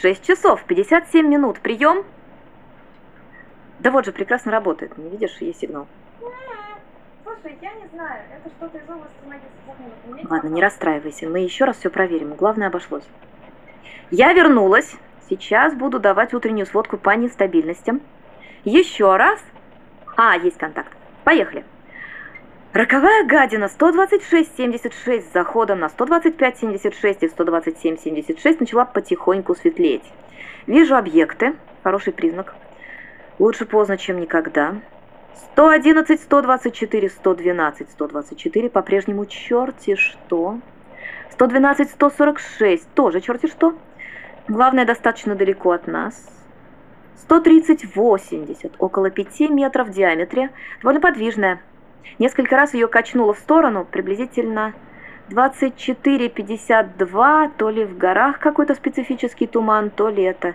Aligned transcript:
6 0.00 0.24
часов 0.24 0.62
57 0.64 1.26
минут. 1.26 1.60
Прием? 1.60 2.04
Да 3.80 3.90
вот 3.90 4.04
же, 4.04 4.12
прекрасно 4.12 4.52
работает. 4.52 4.96
Не 4.98 5.08
видишь, 5.10 5.36
есть 5.40 5.60
сигнал. 5.60 5.86
Слушай, 7.24 7.58
я 7.60 7.72
не 7.74 7.86
знаю, 7.88 8.22
это 8.30 8.48
что-то 8.56 8.78
из 8.78 8.88
области 8.88 9.14
магии 9.26 10.26
Ладно, 10.28 10.48
не 10.48 10.62
расстраивайся, 10.62 11.28
мы 11.28 11.40
еще 11.40 11.64
раз 11.64 11.76
все 11.76 11.90
проверим. 11.90 12.34
Главное, 12.34 12.68
обошлось. 12.68 13.04
Я 14.10 14.32
вернулась. 14.32 14.94
Сейчас 15.28 15.74
буду 15.74 15.98
давать 15.98 16.32
утреннюю 16.32 16.66
сводку 16.66 16.96
по 16.96 17.10
нестабильностям. 17.10 18.00
Еще 18.64 19.14
раз. 19.16 19.40
А, 20.16 20.36
есть 20.36 20.56
контакт. 20.56 20.90
Поехали. 21.24 21.64
Роковая 22.74 23.24
гадина 23.24 23.64
126.76 23.64 25.30
с 25.30 25.32
заходом 25.32 25.80
на 25.80 25.86
125.76 25.86 27.18
и 27.20 27.26
127.76 27.26 28.56
начала 28.60 28.84
потихоньку 28.84 29.54
светлеть. 29.54 30.02
Вижу 30.66 30.94
объекты, 30.94 31.54
хороший 31.82 32.12
признак. 32.12 32.54
Лучше 33.38 33.64
поздно, 33.64 33.96
чем 33.96 34.20
никогда. 34.20 34.74
111, 35.52 36.20
124, 36.20 37.08
112, 37.08 37.90
124, 37.90 38.68
по-прежнему 38.68 39.24
черти 39.24 39.94
что. 39.94 40.58
112, 41.30 41.90
146, 41.90 42.86
тоже 42.92 43.22
черти 43.22 43.46
что. 43.46 43.78
Главное, 44.46 44.84
достаточно 44.84 45.34
далеко 45.34 45.70
от 45.70 45.86
нас. 45.86 46.28
130, 47.16 47.96
80, 47.96 48.74
около 48.78 49.10
5 49.10 49.40
метров 49.48 49.88
в 49.88 49.90
диаметре, 49.90 50.50
довольно 50.82 51.00
подвижная. 51.00 51.60
Несколько 52.18 52.56
раз 52.56 52.74
ее 52.74 52.88
качнуло 52.88 53.34
в 53.34 53.38
сторону, 53.38 53.84
приблизительно 53.84 54.74
24-52, 55.30 57.52
то 57.56 57.70
ли 57.70 57.84
в 57.84 57.96
горах 57.96 58.38
какой-то 58.38 58.74
специфический 58.74 59.46
туман, 59.46 59.90
то 59.90 60.08
ли 60.08 60.22
это 60.22 60.54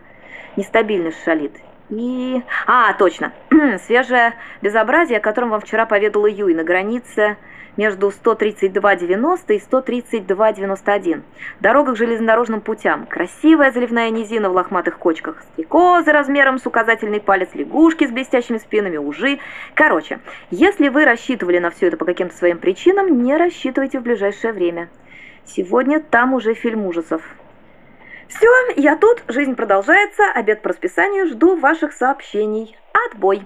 нестабильность 0.55 1.23
шалит. 1.23 1.53
И... 1.93 2.41
А, 2.65 2.93
точно. 2.93 3.33
Свежее 3.85 4.33
безобразие, 4.61 5.19
о 5.19 5.21
котором 5.21 5.49
вам 5.49 5.61
вчера 5.61 5.85
поведала 5.85 6.27
Юй 6.27 6.53
на 6.53 6.63
границе 6.63 7.37
между 7.77 8.09
132.90 8.09 9.39
и 9.49 9.59
132.91. 9.59 11.21
Дорога 11.59 11.93
к 11.93 11.97
железнодорожным 11.97 12.61
путям. 12.61 13.05
Красивая 13.05 13.71
заливная 13.71 14.09
низина 14.09 14.49
в 14.49 14.53
лохматых 14.53 14.97
кочках. 14.97 15.43
Стрекозы 15.53 16.11
размером 16.11 16.59
с 16.59 16.65
указательный 16.65 17.19
палец, 17.19 17.49
лягушки 17.53 18.07
с 18.07 18.11
блестящими 18.11 18.57
спинами, 18.57 18.97
ужи. 18.97 19.39
Короче, 19.75 20.19
если 20.49 20.89
вы 20.89 21.05
рассчитывали 21.05 21.59
на 21.59 21.69
все 21.69 21.87
это 21.87 21.97
по 21.97 22.05
каким-то 22.05 22.35
своим 22.35 22.57
причинам, 22.57 23.23
не 23.23 23.35
рассчитывайте 23.37 23.99
в 23.99 24.03
ближайшее 24.03 24.53
время. 24.53 24.89
Сегодня 25.45 25.99
там 25.99 26.33
уже 26.33 26.53
фильм 26.53 26.85
ужасов. 26.85 27.21
Все, 28.35 28.49
я 28.77 28.95
тут, 28.95 29.23
жизнь 29.27 29.55
продолжается, 29.55 30.23
обед 30.33 30.61
по 30.61 30.69
расписанию, 30.69 31.27
жду 31.27 31.55
ваших 31.55 31.93
сообщений. 31.93 32.75
Отбой! 33.11 33.45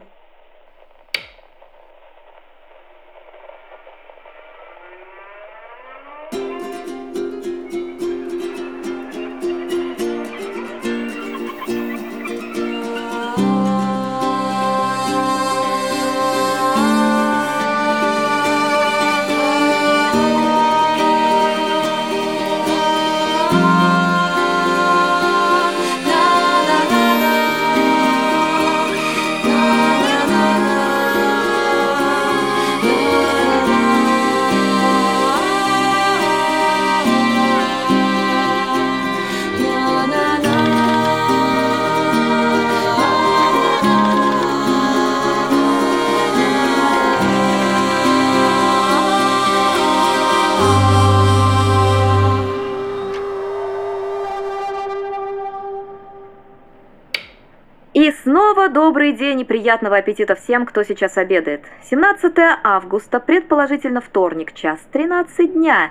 Добрый 58.78 59.12
день 59.12 59.40
и 59.40 59.44
приятного 59.44 59.98
аппетита 59.98 60.36
всем, 60.36 60.68
кто 60.68 60.84
сейчас 60.84 61.18
обедает. 61.18 61.64
17 61.90 62.32
августа, 62.64 63.20
предположительно 63.20 64.02
вторник, 64.02 64.54
час 64.54 64.80
13 64.92 65.52
дня. 65.52 65.90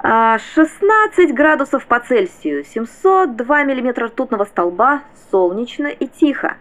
а, 0.00 1.32
градусов 1.32 1.84
по 1.86 1.98
Цельсию, 1.98 2.62
702 2.62 3.64
миллиметра 3.64 4.06
ртутного 4.06 4.44
столба, 4.44 5.02
солнечно 5.32 5.88
и 5.88 6.06
тихо. 6.06 6.54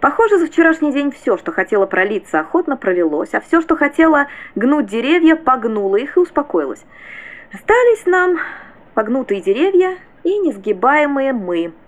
Похоже, 0.00 0.38
за 0.38 0.46
вчерашний 0.48 0.90
день 0.90 1.12
все, 1.12 1.38
что 1.38 1.52
хотело 1.52 1.86
пролиться, 1.86 2.40
охотно 2.40 2.76
пролилось, 2.76 3.34
а 3.34 3.40
все, 3.40 3.60
что 3.60 3.76
хотело 3.76 4.26
гнуть 4.56 4.86
деревья, 4.86 5.36
погнуло 5.36 5.94
их 5.94 6.16
и 6.16 6.20
успокоилось. 6.20 6.84
Остались 7.52 8.04
нам 8.04 8.40
погнутые 8.94 9.42
деревья 9.42 9.96
и 10.24 10.36
несгибаемые 10.38 11.32
мы– 11.34 11.72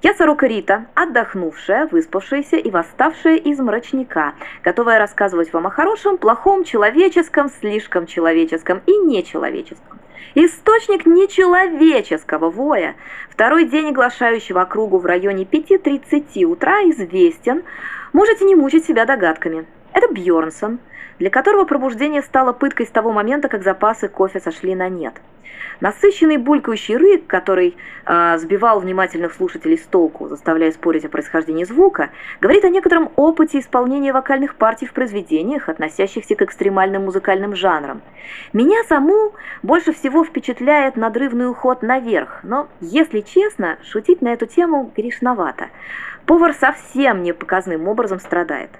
я 0.00 0.14
сорока 0.14 0.46
Рита, 0.46 0.86
отдохнувшая, 0.94 1.88
выспавшаяся 1.88 2.56
и 2.56 2.70
восставшая 2.70 3.36
из 3.36 3.58
мрачника, 3.58 4.34
готовая 4.62 4.98
рассказывать 5.00 5.52
вам 5.52 5.66
о 5.66 5.70
хорошем, 5.70 6.18
плохом, 6.18 6.62
человеческом, 6.62 7.50
слишком 7.60 8.06
человеческом 8.06 8.80
и 8.86 8.96
нечеловеческом. 8.96 9.98
Источник 10.36 11.04
нечеловеческого 11.04 12.48
воя, 12.48 12.94
второй 13.28 13.64
день 13.64 13.88
оглашающего 13.88 14.60
округу 14.60 14.98
в 14.98 15.06
районе 15.06 15.42
5.30 15.42 16.44
утра 16.44 16.82
известен, 16.90 17.64
можете 18.12 18.44
не 18.44 18.54
мучить 18.54 18.84
себя 18.84 19.04
догадками. 19.04 19.66
Это 19.92 20.06
Бьорнсон, 20.12 20.78
для 21.18 21.30
которого 21.30 21.64
пробуждение 21.64 22.22
стало 22.22 22.52
пыткой 22.52 22.86
с 22.86 22.90
того 22.90 23.12
момента, 23.12 23.48
как 23.48 23.64
запасы 23.64 24.08
кофе 24.08 24.38
сошли 24.38 24.76
на 24.76 24.88
нет. 24.88 25.14
Насыщенный 25.80 26.38
булькающий 26.38 26.96
рык, 26.96 27.26
который 27.26 27.76
э, 28.04 28.38
сбивал 28.38 28.80
внимательных 28.80 29.32
слушателей 29.32 29.78
с 29.78 29.82
толку, 29.82 30.28
заставляя 30.28 30.72
спорить 30.72 31.04
о 31.04 31.08
происхождении 31.08 31.64
звука, 31.64 32.10
говорит 32.40 32.64
о 32.64 32.68
некотором 32.68 33.10
опыте 33.14 33.60
исполнения 33.60 34.12
вокальных 34.12 34.56
партий 34.56 34.86
в 34.86 34.92
произведениях, 34.92 35.68
относящихся 35.68 36.34
к 36.34 36.42
экстремальным 36.42 37.04
музыкальным 37.04 37.54
жанрам. 37.54 38.02
Меня 38.52 38.82
саму 38.88 39.34
больше 39.62 39.92
всего 39.92 40.24
впечатляет 40.24 40.96
надрывный 40.96 41.48
уход 41.48 41.82
наверх, 41.82 42.40
но, 42.42 42.68
если 42.80 43.20
честно, 43.20 43.78
шутить 43.84 44.20
на 44.20 44.32
эту 44.32 44.46
тему 44.46 44.90
грешновато. 44.96 45.68
Повар 46.26 46.54
совсем 46.54 47.22
непоказным 47.22 47.86
образом 47.86 48.18
страдает. 48.18 48.70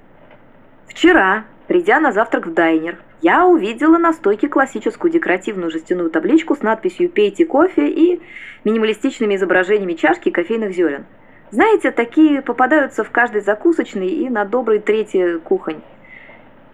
Вчера, 0.89 1.45
придя 1.69 2.01
на 2.01 2.11
завтрак 2.13 2.47
в 2.47 2.55
дайнер, 2.55 2.97
я 3.21 3.47
увидела 3.47 3.99
на 3.99 4.13
стойке 4.13 4.49
классическую 4.49 5.13
декоративную 5.13 5.71
жестяную 5.71 6.11
табличку 6.11 6.57
с 6.57 6.63
надписью 6.63 7.11
«Пейте 7.11 7.45
кофе» 7.45 7.89
и 7.89 8.21
минималистичными 8.65 9.37
изображениями 9.37 9.93
чашки 9.93 10.31
и 10.31 10.33
кофейных 10.33 10.73
зерен. 10.73 11.05
Знаете, 11.51 11.91
такие 11.91 12.43
попадаются 12.43 13.05
в 13.05 13.11
каждой 13.11 13.43
закусочной 13.43 14.09
и 14.09 14.29
на 14.29 14.45
доброй 14.45 14.81
трети 14.81 15.39
кухонь. 15.39 15.81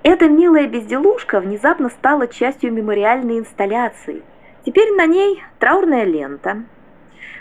Эта 0.03 0.29
милая 0.29 0.67
безделушка 0.69 1.41
внезапно 1.41 1.89
стала 1.91 2.27
частью 2.29 2.73
мемориальной 2.73 3.39
инсталляции. 3.39 4.23
Теперь 4.65 4.93
на 4.93 5.07
ней 5.07 5.43
траурная 5.59 6.05
лента, 6.05 6.63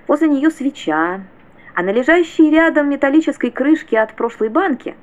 возле 0.08 0.28
нее 0.28 0.50
свеча, 0.50 1.22
а 1.76 1.84
на 1.84 1.92
лежащей 1.92 2.50
рядом 2.50 2.90
металлической 2.90 3.52
крышке 3.52 4.00
от 4.00 4.14
прошлой 4.14 4.50
банки, 4.50 4.96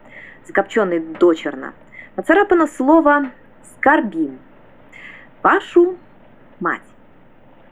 закопченной 0.47 1.01
дочерно, 1.01 1.75
нацарапано 2.21 2.67
слово 2.67 3.31
скорбим. 3.65 4.39
Вашу 5.43 5.97
мать. 6.61 6.83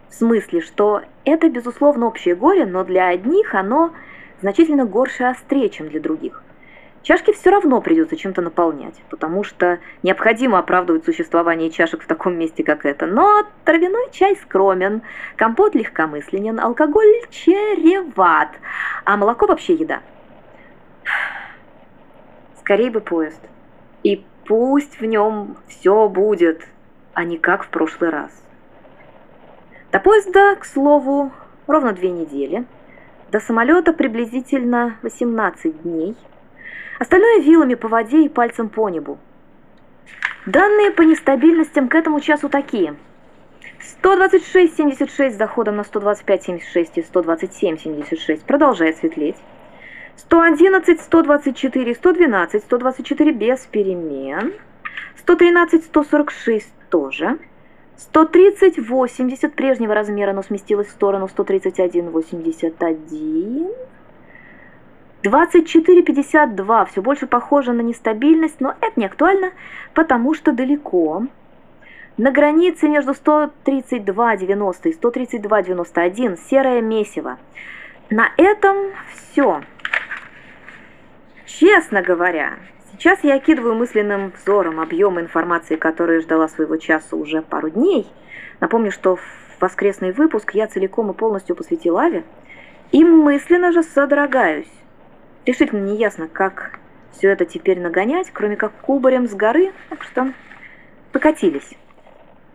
В 0.09 0.15
смысле, 0.15 0.63
что 0.63 1.03
это, 1.27 1.51
безусловно, 1.51 2.07
общее 2.07 2.35
горе, 2.35 2.65
но 2.65 2.83
для 2.83 3.09
одних 3.09 3.55
оно 3.55 3.93
значительно 4.41 4.87
горше 4.87 5.25
и 5.25 5.27
острее, 5.27 5.69
чем 5.69 5.91
для 5.91 6.01
других. 6.01 6.43
Чашки 7.03 7.35
все 7.35 7.51
равно 7.51 7.83
придется 7.83 8.17
чем-то 8.17 8.41
наполнять, 8.41 8.95
потому 9.11 9.45
что 9.45 9.81
необходимо 10.03 10.59
оправдывать 10.59 11.05
существование 11.05 11.71
чашек 11.71 12.03
в 12.03 12.07
таком 12.07 12.39
месте, 12.39 12.65
как 12.65 12.87
это. 12.87 13.05
Но 13.05 13.45
травяной 13.67 14.09
чай 14.13 14.35
скромен, 14.37 15.03
компот 15.37 15.75
легкомысленен, 15.75 16.59
алкоголь 16.59 17.21
чреват, 17.29 18.49
а 19.05 19.19
молоко 19.19 19.47
вообще 19.47 19.75
еда. 19.75 20.01
Скорей 22.61 22.89
бы 22.89 23.03
поезд. 23.03 23.43
И 24.03 24.25
Пусть 24.49 24.99
в 24.99 25.05
нем 25.05 25.59
все 25.67 26.09
будет, 26.09 26.67
а 27.13 27.25
не 27.25 27.37
как 27.37 27.65
в 27.65 27.69
прошлый 27.69 28.09
раз. 28.09 28.33
До 29.93 30.01
поезда, 30.01 30.57
к 30.57 30.65
слову, 30.65 31.31
ровно 31.67 31.93
две 31.93 32.11
недели. 32.11 32.65
До 33.31 33.41
самолета 33.41 33.93
приблизительно 33.93 34.97
18 35.03 35.83
дней. 35.83 36.17
Остальное 36.99 37.41
вилами 37.41 37.75
по 37.75 37.89
воде 37.89 38.25
и 38.25 38.31
пальцем 38.31 38.71
по 38.71 38.89
небу. 38.89 39.19
Данные 40.47 40.93
по 40.93 41.03
нестабильностям 41.03 41.89
к 41.89 41.95
этому 41.95 42.19
часу 42.21 42.49
такие. 42.49 42.97
126,76 44.03 45.33
с 45.33 45.37
заходом 45.37 45.77
на 45.77 45.83
125,76 45.83 46.91
и 46.95 47.01
127,76 47.03 48.47
продолжает 48.47 48.97
светлеть. 48.97 49.37
111, 50.19 51.01
124, 51.01 51.95
112, 51.95 52.63
124 52.63 53.33
без 53.33 53.61
перемен. 53.67 54.53
113, 55.17 55.85
146 55.85 56.73
тоже. 56.91 57.39
130, 57.97 58.79
80 58.79 59.55
прежнего 59.55 59.95
размера, 59.95 60.33
но 60.33 60.43
сместилось 60.43 60.89
в 60.89 60.91
сторону 60.91 61.29
131, 61.29 62.11
81. 62.11 63.69
24, 65.23 66.03
52 66.03 66.85
все 66.87 67.03
больше 67.03 67.27
похоже 67.27 67.73
на 67.73 67.81
нестабильность, 67.81 68.61
но 68.61 68.75
это 68.81 68.93
не 68.97 69.07
актуально, 69.07 69.53
потому 69.95 70.35
что 70.35 70.53
далеко. 70.53 71.27
На 72.17 72.33
границе 72.33 72.89
между 72.89 73.13
132,90 73.13 74.89
и 74.89 74.93
132,91 74.93 76.39
серое 76.51 76.81
месиво. 76.83 77.39
На 78.11 78.31
этом 78.37 78.77
все. 79.13 79.63
Честно 81.49 82.03
говоря, 82.03 82.59
Сейчас 82.99 83.23
я 83.23 83.37
окидываю 83.37 83.77
мысленным 83.77 84.33
взором 84.33 84.81
объем 84.81 85.21
информации, 85.21 85.77
которая 85.77 86.21
ждала 86.21 86.49
своего 86.49 86.77
часа 86.79 87.15
уже 87.15 87.43
пару 87.43 87.71
дней. 87.71 88.09
Напомню, 88.59 88.91
что 88.91 89.15
в 89.15 89.23
воскресный 89.61 90.11
выпуск 90.11 90.53
я 90.55 90.67
целиком 90.67 91.13
и 91.13 91.15
полностью 91.15 91.55
посвятил 91.55 91.97
Аве. 91.97 92.25
И 92.91 93.05
мысленно 93.05 93.71
же 93.71 93.85
содрогаюсь. 93.85 94.71
Решительно 95.47 95.85
не 95.85 95.97
ясно, 95.97 96.27
как 96.27 96.81
все 97.13 97.29
это 97.29 97.45
теперь 97.45 97.79
нагонять, 97.79 98.31
кроме 98.33 98.57
как 98.57 98.73
кубарем 98.81 99.29
с 99.29 99.35
горы, 99.35 99.73
так 99.91 100.03
что 100.03 100.33
покатились. 101.13 101.71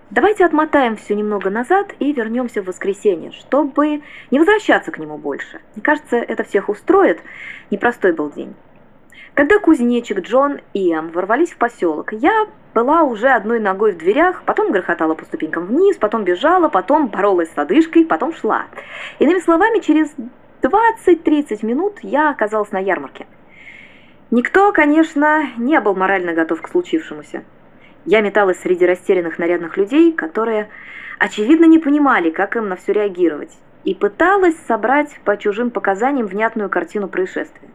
Давайте 0.09 0.43
отмотаем 0.43 0.97
все 0.97 1.15
немного 1.15 1.49
назад 1.49 1.93
и 1.99 2.11
вернемся 2.11 2.61
в 2.61 2.65
воскресенье, 2.65 3.31
чтобы 3.31 4.01
не 4.29 4.39
возвращаться 4.39 4.91
к 4.91 4.97
нему 4.97 5.17
больше. 5.17 5.61
Мне 5.73 5.83
кажется, 5.83 6.17
это 6.17 6.43
всех 6.43 6.67
устроит. 6.67 7.21
Непростой 7.71 8.11
был 8.11 8.29
день. 8.29 8.53
Когда 9.35 9.57
кузнечик 9.57 10.19
Джон 10.19 10.59
и 10.73 10.93
Эм 10.93 11.09
ворвались 11.09 11.51
в 11.51 11.57
поселок, 11.57 12.13
я 12.13 12.45
была 12.75 13.01
уже 13.01 13.29
одной 13.29 13.59
ногой 13.59 13.93
в 13.93 13.97
дверях, 13.97 14.43
потом 14.45 14.71
грохотала 14.71 15.15
по 15.15 15.25
ступенькам 15.25 15.65
вниз, 15.65 15.97
потом 15.97 16.23
бежала, 16.23 16.69
потом 16.69 17.07
боролась 17.07 17.51
с 17.51 17.57
одышкой, 17.57 18.05
потом 18.05 18.35
шла. 18.35 18.65
Иными 19.17 19.39
словами, 19.39 19.79
через 19.79 20.13
20-30 20.61 21.65
минут 21.65 21.99
я 22.03 22.29
оказалась 22.29 22.71
на 22.71 22.77
ярмарке. 22.77 23.25
Никто, 24.29 24.71
конечно, 24.71 25.49
не 25.57 25.79
был 25.81 25.95
морально 25.95 26.33
готов 26.33 26.61
к 26.61 26.69
случившемуся. 26.69 27.43
Я 28.05 28.21
металась 28.21 28.59
среди 28.59 28.85
растерянных 28.85 29.39
нарядных 29.39 29.77
людей, 29.77 30.13
которые, 30.13 30.69
очевидно, 31.17 31.65
не 31.65 31.79
понимали, 31.79 32.29
как 32.29 32.55
им 32.55 32.69
на 32.69 32.75
все 32.75 32.93
реагировать, 32.93 33.57
и 33.83 33.95
пыталась 33.95 34.57
собрать 34.67 35.19
по 35.25 35.37
чужим 35.37 35.71
показаниям 35.71 36.27
внятную 36.27 36.69
картину 36.69 37.07
происшествия. 37.07 37.69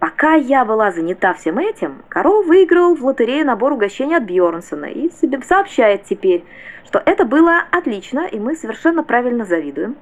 Пока 0.00 0.32
я 0.32 0.64
была 0.64 0.92
занята 0.92 1.34
всем 1.34 1.58
этим, 1.58 2.02
Каро 2.08 2.40
выиграл 2.40 2.94
в 2.94 3.04
лотерее 3.04 3.44
набор 3.44 3.72
угощений 3.74 4.16
от 4.16 4.22
Бьорнсона 4.22 4.86
и 4.86 5.10
себе 5.10 5.38
сообщает 5.42 6.04
теперь, 6.04 6.42
что 6.86 7.02
это 7.04 7.26
было 7.26 7.64
отлично, 7.70 8.20
и 8.20 8.38
мы 8.38 8.56
совершенно 8.56 9.02
правильно 9.02 9.44
завидуем. 9.44 9.96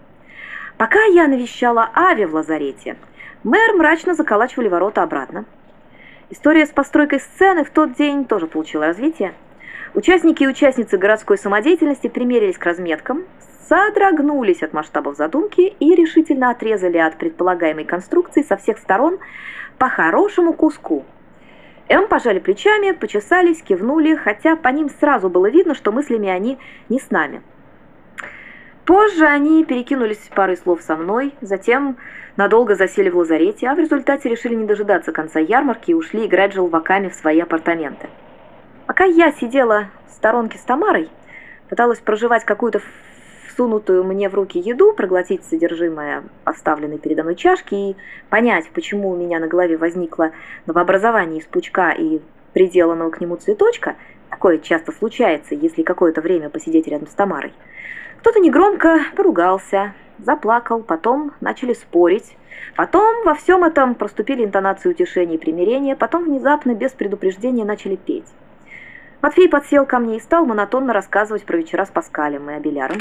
Пока 0.76 1.02
я 1.02 1.26
навещала 1.26 1.90
Ави 1.94 2.26
в 2.26 2.34
лазарете, 2.36 2.96
мэр 3.42 3.74
мрачно 3.74 4.14
заколачивали 4.14 4.68
ворота 4.68 5.02
обратно. 5.02 5.46
История 6.30 6.64
с 6.64 6.70
постройкой 6.70 7.18
сцены 7.18 7.64
в 7.64 7.70
тот 7.70 7.94
день 7.94 8.24
тоже 8.24 8.46
получила 8.46 8.86
развитие. 8.86 9.34
Участники 9.94 10.44
и 10.44 10.46
участницы 10.46 10.96
городской 10.96 11.38
самодеятельности 11.38 12.06
примерились 12.06 12.56
к 12.56 12.64
разметкам, 12.64 13.24
содрогнулись 13.68 14.62
от 14.62 14.72
масштабов 14.72 15.16
задумки 15.16 15.60
и 15.60 15.94
решительно 15.94 16.50
отрезали 16.50 16.98
от 16.98 17.16
предполагаемой 17.16 17.84
конструкции 17.84 18.42
со 18.42 18.56
всех 18.56 18.78
сторон 18.78 19.18
по 19.78 19.88
хорошему 19.88 20.54
куску. 20.54 21.04
М 21.88 22.08
пожали 22.08 22.38
плечами, 22.38 22.92
почесались, 22.92 23.62
кивнули, 23.62 24.14
хотя 24.14 24.56
по 24.56 24.68
ним 24.68 24.90
сразу 25.00 25.30
было 25.30 25.48
видно, 25.48 25.74
что 25.74 25.92
мыслями 25.92 26.28
они 26.28 26.58
не 26.88 26.98
с 26.98 27.10
нами. 27.10 27.42
Позже 28.84 29.26
они 29.26 29.64
перекинулись 29.64 30.30
парой 30.34 30.56
слов 30.56 30.80
со 30.80 30.96
мной, 30.96 31.34
затем 31.42 31.96
надолго 32.36 32.74
засели 32.74 33.10
в 33.10 33.18
лазарете, 33.18 33.68
а 33.68 33.74
в 33.74 33.78
результате 33.78 34.30
решили 34.30 34.54
не 34.54 34.64
дожидаться 34.64 35.12
конца 35.12 35.40
ярмарки 35.40 35.90
и 35.90 35.94
ушли 35.94 36.26
играть 36.26 36.54
желваками 36.54 37.08
в 37.08 37.14
свои 37.14 37.40
апартаменты. 37.40 38.08
Пока 38.86 39.04
я 39.04 39.32
сидела 39.32 39.88
в 40.08 40.12
сторонке 40.12 40.56
с 40.56 40.62
Тамарой, 40.62 41.10
пыталась 41.68 41.98
проживать 41.98 42.44
какую-то 42.46 42.80
всунутую 43.58 44.04
мне 44.04 44.28
в 44.28 44.34
руки 44.34 44.60
еду, 44.60 44.92
проглотить 44.92 45.44
содержимое 45.44 46.22
поставленной 46.44 46.98
передо 46.98 47.24
мной 47.24 47.34
чашки 47.34 47.74
и 47.74 47.96
понять, 48.30 48.70
почему 48.72 49.10
у 49.10 49.16
меня 49.16 49.40
на 49.40 49.48
голове 49.48 49.76
возникло 49.76 50.30
новообразование 50.66 51.40
из 51.40 51.46
пучка 51.46 51.90
и 51.90 52.20
приделанного 52.52 53.10
к 53.10 53.20
нему 53.20 53.34
цветочка, 53.34 53.96
такое 54.30 54.58
часто 54.58 54.92
случается, 54.92 55.56
если 55.56 55.82
какое-то 55.82 56.20
время 56.20 56.50
посидеть 56.50 56.86
рядом 56.86 57.08
с 57.08 57.14
Тамарой. 57.14 57.52
Кто-то 58.20 58.38
негромко 58.38 59.00
поругался, 59.16 59.92
заплакал, 60.18 60.84
потом 60.84 61.32
начали 61.40 61.72
спорить. 61.72 62.36
Потом 62.76 63.24
во 63.24 63.34
всем 63.34 63.64
этом 63.64 63.96
проступили 63.96 64.44
интонации 64.44 64.88
утешения 64.88 65.34
и 65.34 65.38
примирения, 65.38 65.96
потом 65.96 66.26
внезапно, 66.26 66.76
без 66.76 66.92
предупреждения, 66.92 67.64
начали 67.64 67.96
петь. 67.96 68.26
Матфей 69.20 69.48
подсел 69.48 69.84
ко 69.84 69.98
мне 69.98 70.18
и 70.18 70.20
стал 70.20 70.46
монотонно 70.46 70.92
рассказывать 70.92 71.44
про 71.44 71.56
вечера 71.56 71.84
с 71.84 71.88
Паскалем 71.88 72.50
и 72.50 72.54
Абеляром. 72.54 72.98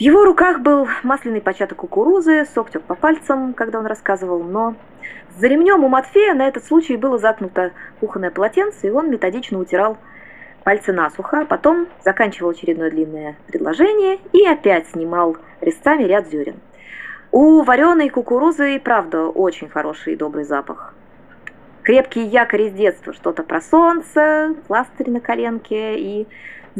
В 0.00 0.02
его 0.02 0.24
руках 0.24 0.60
был 0.60 0.88
масляный 1.02 1.42
початок 1.42 1.76
кукурузы, 1.76 2.46
сок 2.54 2.70
тек 2.70 2.80
по 2.80 2.94
пальцам, 2.94 3.52
когда 3.52 3.80
он 3.80 3.84
рассказывал, 3.84 4.42
но 4.42 4.74
за 5.36 5.46
ремнем 5.46 5.84
у 5.84 5.88
Матфея 5.88 6.32
на 6.32 6.48
этот 6.48 6.64
случай 6.64 6.96
было 6.96 7.18
закнуто 7.18 7.72
кухонное 8.00 8.30
полотенце, 8.30 8.88
и 8.88 8.90
он 8.90 9.10
методично 9.10 9.58
утирал 9.58 9.98
пальцы 10.64 10.94
насухо, 10.94 11.40
а 11.40 11.44
потом 11.44 11.86
заканчивал 12.02 12.48
очередное 12.52 12.90
длинное 12.90 13.36
предложение 13.46 14.20
и 14.32 14.46
опять 14.46 14.88
снимал 14.88 15.36
резцами 15.60 16.04
ряд 16.04 16.28
зерен. 16.28 16.56
У 17.30 17.60
вареной 17.60 18.08
кукурузы 18.08 18.76
и 18.76 18.78
правда 18.78 19.26
очень 19.26 19.68
хороший 19.68 20.14
и 20.14 20.16
добрый 20.16 20.44
запах. 20.44 20.94
Крепкий 21.82 22.24
якорь 22.24 22.68
из 22.68 22.72
детства, 22.72 23.12
что-то 23.12 23.42
про 23.42 23.60
солнце, 23.60 24.54
пластырь 24.66 25.10
на 25.10 25.20
коленке 25.20 25.98
и 25.98 26.26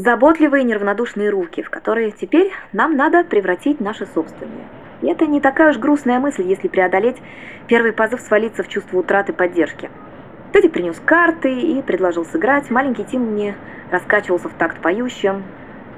заботливые 0.00 0.64
неравнодушные 0.64 1.30
руки, 1.30 1.62
в 1.62 1.70
которые 1.70 2.10
теперь 2.10 2.52
нам 2.72 2.96
надо 2.96 3.22
превратить 3.24 3.80
наши 3.80 4.06
собственные. 4.06 4.66
И 5.02 5.08
это 5.08 5.26
не 5.26 5.40
такая 5.40 5.70
уж 5.70 5.78
грустная 5.78 6.18
мысль, 6.18 6.42
если 6.42 6.68
преодолеть 6.68 7.16
первый 7.68 7.92
позыв 7.92 8.20
свалиться 8.20 8.62
в 8.62 8.68
чувство 8.68 8.98
утраты 8.98 9.32
поддержки. 9.32 9.90
Тедди 10.52 10.68
принес 10.68 11.00
карты 11.04 11.52
и 11.52 11.80
предложил 11.82 12.24
сыграть. 12.24 12.70
Маленький 12.70 13.04
Тим 13.04 13.22
мне 13.22 13.54
раскачивался 13.90 14.48
в 14.48 14.54
такт 14.54 14.80
поющим. 14.80 15.44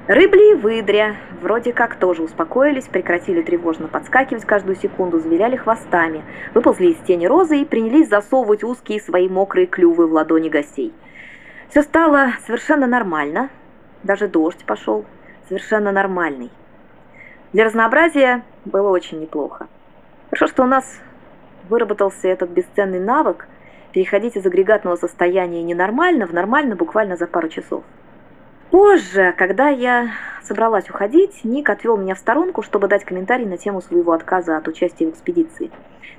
Рыбли 0.07 0.51
и 0.51 0.55
выдря 0.55 1.15
вроде 1.41 1.71
как 1.71 1.95
тоже 1.95 2.23
успокоились, 2.23 2.85
прекратили 2.85 3.41
тревожно 3.41 3.87
подскакивать 3.87 4.45
каждую 4.45 4.75
секунду, 4.75 5.19
завиляли 5.19 5.55
хвостами, 5.55 6.23
выползли 6.53 6.87
из 6.87 6.97
тени 7.07 7.25
розы 7.25 7.59
и 7.59 7.65
принялись 7.65 8.09
засовывать 8.09 8.63
узкие 8.63 8.99
свои 8.99 9.29
мокрые 9.29 9.65
клювы 9.65 10.07
в 10.07 10.13
ладони 10.13 10.49
гостей. 10.49 10.93
Все 11.69 11.81
стало 11.81 12.33
совершенно 12.45 12.85
нормально, 12.85 13.49
даже 14.03 14.27
дождь 14.27 14.63
пошел, 14.65 15.05
совершенно 15.47 15.91
нормальный. 15.91 16.51
Для 17.53 17.65
разнообразия 17.65 18.43
было 18.65 18.89
очень 18.89 19.19
неплохо. 19.19 19.67
Хорошо, 20.29 20.47
что 20.47 20.63
у 20.63 20.67
нас 20.67 20.99
выработался 21.69 22.27
этот 22.27 22.49
бесценный 22.49 22.99
навык 22.99 23.47
переходить 23.91 24.35
из 24.35 24.45
агрегатного 24.45 24.95
состояния 24.95 25.61
ненормально 25.61 26.25
в 26.25 26.33
нормально 26.33 26.75
буквально 26.75 27.15
за 27.15 27.27
пару 27.27 27.47
часов. 27.47 27.83
Позже, 28.71 29.35
когда 29.37 29.69
я 29.69 30.13
собралась 30.41 30.89
уходить, 30.89 31.43
Ник 31.43 31.69
отвел 31.69 31.95
меня 31.95 32.15
в 32.15 32.19
сторонку, 32.19 32.63
чтобы 32.63 32.87
дать 32.87 33.05
комментарий 33.05 33.45
на 33.45 33.57
тему 33.57 33.81
своего 33.81 34.13
отказа 34.13 34.57
от 34.57 34.67
участия 34.67 35.05
в 35.05 35.11
экспедиции. 35.11 35.69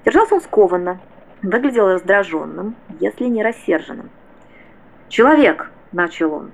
Держался 0.04 0.36
он 0.36 0.40
скованно, 0.40 1.00
выглядел 1.42 1.88
раздраженным, 1.88 2.76
если 3.00 3.24
не 3.24 3.42
рассерженным. 3.42 4.10
«Человек!»– 5.08 5.72
начал 5.92 6.32
он 6.32 6.52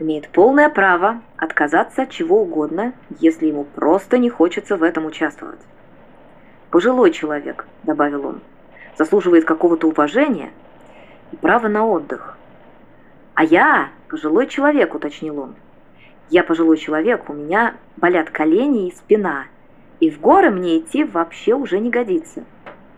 имеет 0.00 0.28
полное 0.28 0.68
право 0.68 1.20
отказаться 1.36 2.02
от 2.02 2.10
чего 2.10 2.42
угодно, 2.42 2.92
если 3.20 3.46
ему 3.46 3.64
просто 3.64 4.18
не 4.18 4.30
хочется 4.30 4.76
в 4.76 4.82
этом 4.82 5.06
участвовать. 5.06 5.60
«Пожилой 6.70 7.12
человек»,— 7.12 7.66
добавил 7.82 8.26
он,— 8.26 8.40
«заслуживает 8.98 9.44
какого-то 9.44 9.86
уважения 9.86 10.50
и 11.32 11.36
права 11.36 11.68
на 11.68 11.86
отдых». 11.86 12.36
«А 13.34 13.44
я 13.44 13.90
пожилой 14.08 14.46
человек»,— 14.46 14.94
уточнил 14.96 15.38
он. 15.38 15.54
«Я 16.30 16.44
пожилой 16.44 16.78
человек, 16.78 17.28
у 17.28 17.32
меня 17.32 17.74
болят 17.96 18.30
колени 18.30 18.88
и 18.88 18.94
спина. 18.94 19.44
И 20.00 20.10
в 20.10 20.20
горы 20.20 20.50
мне 20.50 20.78
идти 20.78 21.04
вообще 21.04 21.54
уже 21.54 21.78
не 21.78 21.90
годится. 21.90 22.44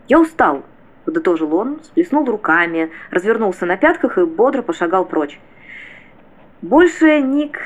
Я 0.07 0.21
устал, 0.21 0.63
подытожил 1.05 1.55
он, 1.55 1.81
сплеснул 1.83 2.25
руками, 2.27 2.91
развернулся 3.11 3.67
на 3.67 3.77
пятках 3.77 4.19
и 4.19 4.25
бодро 4.25 4.63
пошагал 4.63 5.05
прочь. 5.05 5.41
Больше 6.63 7.21
Ник 7.21 7.59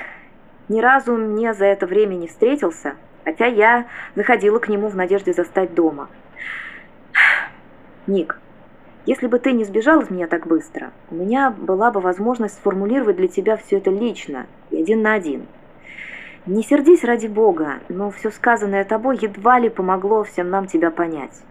ни 0.71 0.81
разу 0.81 1.17
мне 1.17 1.53
за 1.53 1.67
это 1.67 1.87
время 1.87 2.15
не 2.15 2.29
встретился, 2.29 2.95
хотя 3.25 3.45
я 3.45 3.88
заходила 4.15 4.59
к 4.59 4.71
нему 4.71 4.88
в 4.88 4.97
надежде 4.97 5.35
застать 5.35 5.75
дома. 5.75 6.09
Ник, 8.07 8.41
если 9.05 9.26
бы 9.26 9.38
ты 9.38 9.53
не 9.53 9.65
сбежал 9.65 10.00
от 10.00 10.09
меня 10.09 10.26
так 10.26 10.47
быстро, 10.47 10.93
у 11.11 11.15
меня 11.15 11.50
была 11.50 11.91
бы 11.91 12.00
возможность 12.00 12.55
сформулировать 12.55 13.17
для 13.17 13.29
тебя 13.29 13.59
все 13.59 13.76
это 13.76 13.91
лично 13.91 14.47
и 14.71 14.81
один 14.81 15.03
на 15.03 15.12
один. 15.12 15.47
Не 16.47 16.62
сердись 16.62 17.05
ради 17.05 17.26
Бога, 17.26 17.81
но 17.91 18.11
все 18.11 18.31
сказанное 18.31 18.87
тобой 18.87 19.19
едва 19.21 19.59
ли 19.59 19.69
помогло 19.69 20.25
всем 20.25 20.49
нам 20.49 20.69
тебя 20.69 20.91
понять. 20.91 21.43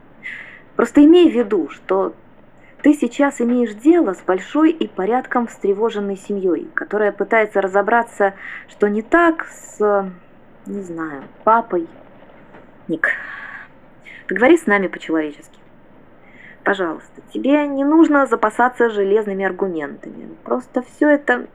Просто 0.75 1.05
имей 1.05 1.29
в 1.29 1.35
виду, 1.35 1.69
что 1.69 2.15
ты 2.85 2.93
сейчас 2.93 3.41
имеешь 3.41 3.73
дело 3.73 4.13
с 4.13 4.21
большой 4.21 4.69
и 4.69 4.87
порядком 4.87 5.47
встревоженной 5.47 6.15
семьей, 6.17 6.69
которая 6.75 7.11
пытается 7.11 7.59
разобраться, 7.59 8.35
что 8.69 8.87
не 8.87 9.01
так 9.01 9.47
с, 9.47 10.11
не 10.67 10.81
знаю, 10.83 11.23
папой. 11.43 11.87
Ник, 12.87 13.09
поговори 14.27 14.55
с 14.55 14.67
нами 14.67 14.85
по-человечески. 14.85 15.57
Пожалуйста, 16.63 17.23
тебе 17.33 17.65
не 17.67 17.83
нужно 17.83 18.27
запасаться 18.27 18.91
железными 18.91 19.43
аргументами. 19.43 20.29
Просто 20.43 20.83
все 20.83 21.09
это 21.09 21.47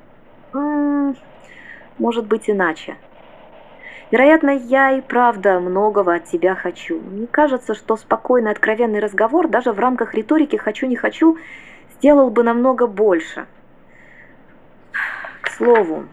м 0.52 1.10
-м, 1.10 1.16
может 1.98 2.26
быть 2.26 2.50
иначе. 2.50 2.96
Вероятно, 4.10 4.50
я 4.50 4.92
и 4.92 5.00
правда 5.00 5.60
многого 5.60 6.14
от 6.14 6.24
тебя 6.24 6.54
хочу. 6.54 7.00
Мне 7.00 7.26
кажется, 7.26 7.74
что 7.74 7.96
спокойный, 7.96 8.50
откровенный 8.50 8.98
разговор 8.98 9.48
даже 9.48 9.72
в 9.72 9.78
рамках 9.78 10.14
риторики 10.14 10.56
«хочу-не 10.56 10.96
хочу» 10.96 11.36
сделал 11.96 12.30
бы 12.30 12.42
намного 12.42 12.86
больше. 12.86 13.46
К 15.40 15.48
слову, 15.50 16.06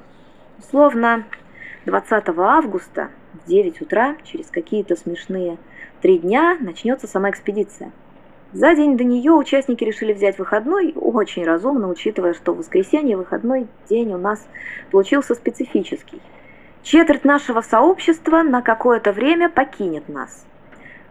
условно, 0.59 1.23
20 1.85 2.29
августа 2.37 3.09
в 3.33 3.49
9 3.49 3.81
утра, 3.81 4.15
через 4.23 4.47
какие-то 4.47 4.95
смешные 4.95 5.57
три 6.01 6.19
дня, 6.19 6.57
начнется 6.59 7.07
сама 7.07 7.29
экспедиция– 7.31 7.91
за 8.53 8.73
день 8.75 8.95
до 8.95 9.03
нее 9.03 9.33
участники 9.33 9.83
решили 9.83 10.13
взять 10.13 10.39
выходной, 10.39 10.93
очень 10.95 11.43
разумно, 11.43 11.89
учитывая, 11.89 12.33
что 12.33 12.53
в 12.53 12.59
воскресенье 12.59 13.17
выходной 13.17 13.67
день 13.89 14.13
у 14.13 14.17
нас 14.17 14.47
получился 14.89 15.35
специфический. 15.35 16.21
Четверть 16.89 17.25
нашего 17.25 17.59
сообщества 17.59 18.43
на 18.43 18.61
какое-то 18.61 19.11
время 19.11 19.49
покинет 19.49 20.07
нас. 20.07 20.45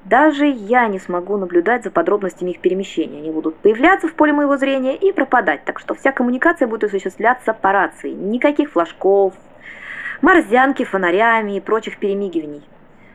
Даже 0.07 0.47
я 0.47 0.89
не 0.89 0.99
смогу 0.99 1.37
наблюдать 1.37 1.85
за 1.85 1.91
подробностями 1.91 2.53
их 2.53 2.61
перемещения. 2.61 3.19
Они 3.19 3.31
будут 3.31 3.57
появляться 3.57 4.09
в 4.09 4.15
поле 4.15 4.33
моего 4.33 4.57
зрения 4.57 4.97
и 4.97 5.13
пропадать, 5.13 5.67
так 5.67 5.79
что 5.79 5.95
вся 5.95 6.13
коммуникация 6.13 6.67
будет 6.67 6.85
осуществляться 6.85 7.53
по 7.53 7.73
рации. 7.73 8.09
Никаких 8.09 8.71
флажков, 8.73 9.35
морзянки 10.23 10.83
фонарями 10.83 11.59
и 11.59 11.61
прочих 11.61 11.99
перемигиваний 11.99 12.63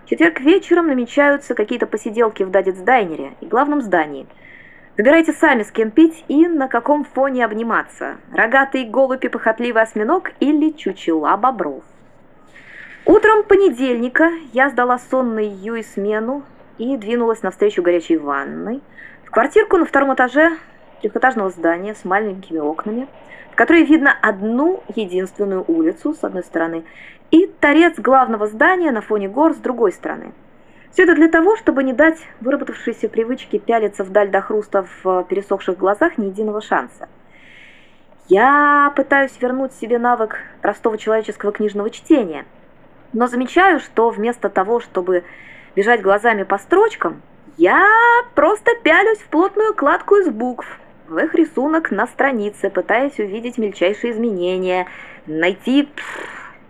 четверг 0.06 0.40
вечером 0.42 0.86
намечаются 0.86 1.56
какие-то 1.56 1.88
посиделки 1.88 2.44
в 2.44 2.52
Дадец-дайнере 2.52 3.32
и 3.42 3.48
главном 3.48 3.82
здании. 3.82 4.28
Выбирайте 4.98 5.34
сами, 5.34 5.64
с 5.64 5.72
кем 5.72 5.90
пить 5.90 6.24
и 6.28 6.46
на 6.46 6.68
каком 6.68 7.06
фоне 7.06 7.44
обниматься. 7.44 8.18
Рогатый 8.32 8.84
голубь 8.84 9.26
и 9.26 9.30
похотливый 9.30 9.82
осьминог 9.82 10.34
или 10.40 10.70
чучела 10.70 11.36
бобров. 11.38 11.84
Утром 13.06 13.44
понедельника 13.44 14.32
я 14.54 14.70
сдала 14.70 15.00
сонной 15.00 15.48
Юй 15.48 15.84
смену 15.84 16.44
и 16.78 16.98
двинулась 16.98 17.42
навстречу 17.42 17.82
горячей 17.82 18.18
ванной 18.18 18.80
в 19.26 19.32
квартирку 19.32 19.78
на 19.78 19.86
втором 19.86 20.14
этаже 20.14 20.58
трехэтажного 21.02 21.50
здания 21.50 21.96
с 21.96 22.06
маленькими 22.06 22.60
окнами, 22.60 23.08
в 23.52 23.56
которой 23.56 23.86
видно 23.86 24.14
одну 24.22 24.84
единственную 24.96 25.66
улицу 25.68 26.14
с 26.14 26.24
одной 26.24 26.44
стороны 26.44 26.84
и 27.32 27.48
торец 27.48 27.98
главного 27.98 28.46
здания 28.46 28.92
на 28.92 29.02
фоне 29.02 29.28
гор 29.28 29.54
с 29.54 29.58
другой 29.58 29.94
стороны. 29.94 30.34
Все 30.92 31.04
это 31.04 31.16
для 31.16 31.28
того, 31.28 31.56
чтобы 31.56 31.84
не 31.84 31.94
дать 31.94 32.20
выработавшейся 32.40 33.10
привычке 33.10 33.58
пялиться 33.58 34.04
вдаль 34.04 34.30
до 34.30 34.42
хруста 34.42 34.86
в 35.04 35.24
пересохших 35.24 35.76
глазах 35.76 36.20
ни 36.20 36.26
единого 36.26 36.62
шанса. 36.62 37.10
Я 38.28 38.94
пытаюсь 38.96 39.36
вернуть 39.42 39.74
себе 39.74 39.98
навык 39.98 40.38
простого 40.62 41.00
человеческого 41.00 41.52
книжного 41.52 41.90
чтения, 41.90 42.46
но 43.14 43.28
замечаю, 43.28 43.80
что 43.80 44.10
вместо 44.10 44.50
того, 44.50 44.80
чтобы 44.80 45.24
бежать 45.76 46.02
глазами 46.02 46.44
по 46.44 46.58
строчкам, 46.58 47.22
я 47.58 47.86
просто 48.36 48.72
пялюсь 48.84 49.20
в 49.20 49.28
плотную 49.28 49.74
кладку 49.74 50.16
из 50.16 50.30
букв, 50.30 50.66
в 51.08 51.18
их 51.18 51.36
рисунок 51.36 51.92
на 51.92 52.08
странице, 52.08 52.70
пытаясь 52.70 53.20
увидеть 53.20 53.58
мельчайшие 53.58 54.14
изменения, 54.14 54.88
найти 55.28 55.90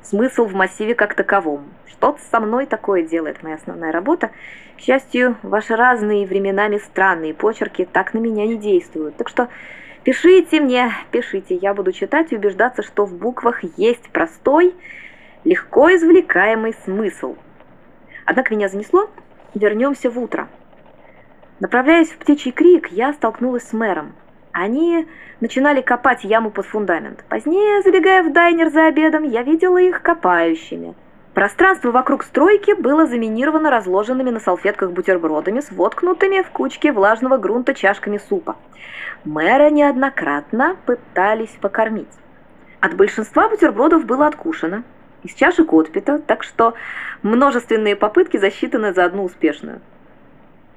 смысл 0.02 0.46
в 0.46 0.54
массиве 0.54 0.96
как 0.96 1.14
таковом. 1.14 1.66
Что-то 1.86 2.20
со 2.32 2.40
мной 2.40 2.66
такое 2.66 3.04
делает 3.04 3.44
моя 3.44 3.56
основная 3.56 3.92
работа. 3.92 4.32
К 4.78 4.82
счастью, 4.82 5.38
ваши 5.44 5.76
разные 5.76 6.26
временами 6.26 6.80
странные 6.80 7.36
почерки 7.36 7.88
так 7.92 8.16
на 8.16 8.18
меня 8.18 8.48
не 8.48 8.58
действуют. 8.58 9.16
Так 9.18 9.30
что 9.30 9.50
пишите 10.04 10.60
мне, 10.60 10.92
пишите. 11.12 11.56
Я 11.56 11.76
буду 11.76 11.92
читать 11.92 12.32
и 12.32 12.36
убеждаться, 12.36 12.82
что 12.82 13.06
в 13.06 13.14
буквах 13.14 13.64
есть 13.78 14.10
простой, 14.10 14.74
легко 15.44 15.94
извлекаемый 15.94 16.76
смысл. 16.86 17.36
Однако 18.26 18.56
меня 18.56 18.70
занесло. 18.70 19.10
Вернемся 19.54 20.10
в 20.10 20.20
утро. 20.20 20.48
Направляясь 21.60 22.10
в 22.10 22.18
птичий 22.18 22.52
крик, 22.52 22.88
я 22.88 23.14
столкнулась 23.14 23.68
с 23.68 23.74
мэром. 23.74 24.14
Они 24.52 25.08
начинали 25.40 25.82
копать 25.82 26.24
яму 26.24 26.52
под 26.52 26.66
фундамент. 26.66 27.24
Позднее, 27.30 27.82
забегая 27.82 28.24
в 28.24 28.34
дайнер 28.34 28.70
за 28.70 28.88
обедом, 28.88 29.24
я 29.24 29.44
видела 29.44 29.78
их 29.78 30.02
копающими. 30.02 30.96
Пространство 31.34 31.92
вокруг 31.92 32.24
стройки 32.24 32.74
было 32.74 33.06
заминировано 33.06 33.70
разложенными 33.70 34.30
на 34.32 34.40
салфетках 34.42 34.92
бутербродами 34.92 35.62
с 35.62 35.72
воткнутыми 35.72 36.42
в 36.42 36.50
кучке 36.50 36.92
влажного 36.92 37.38
грунта 37.38 37.74
чашками 37.74 38.20
супа. 38.30 38.58
Мэра 39.24 39.70
неоднократно 39.70 40.76
пытались 40.86 41.56
покормить. 41.62 42.10
От 42.82 42.96
большинства 42.96 43.48
бутербродов 43.48 44.06
было 44.06 44.28
откушено, 44.28 44.84
из 45.24 45.34
чашек 45.34 45.72
отпито, 45.74 46.20
так 46.20 46.44
что 46.44 46.74
множественные 47.24 47.96
попытки 47.96 48.38
засчитаны 48.38 48.94
за 48.94 49.06
одну 49.06 49.24
успешную. 49.24 49.82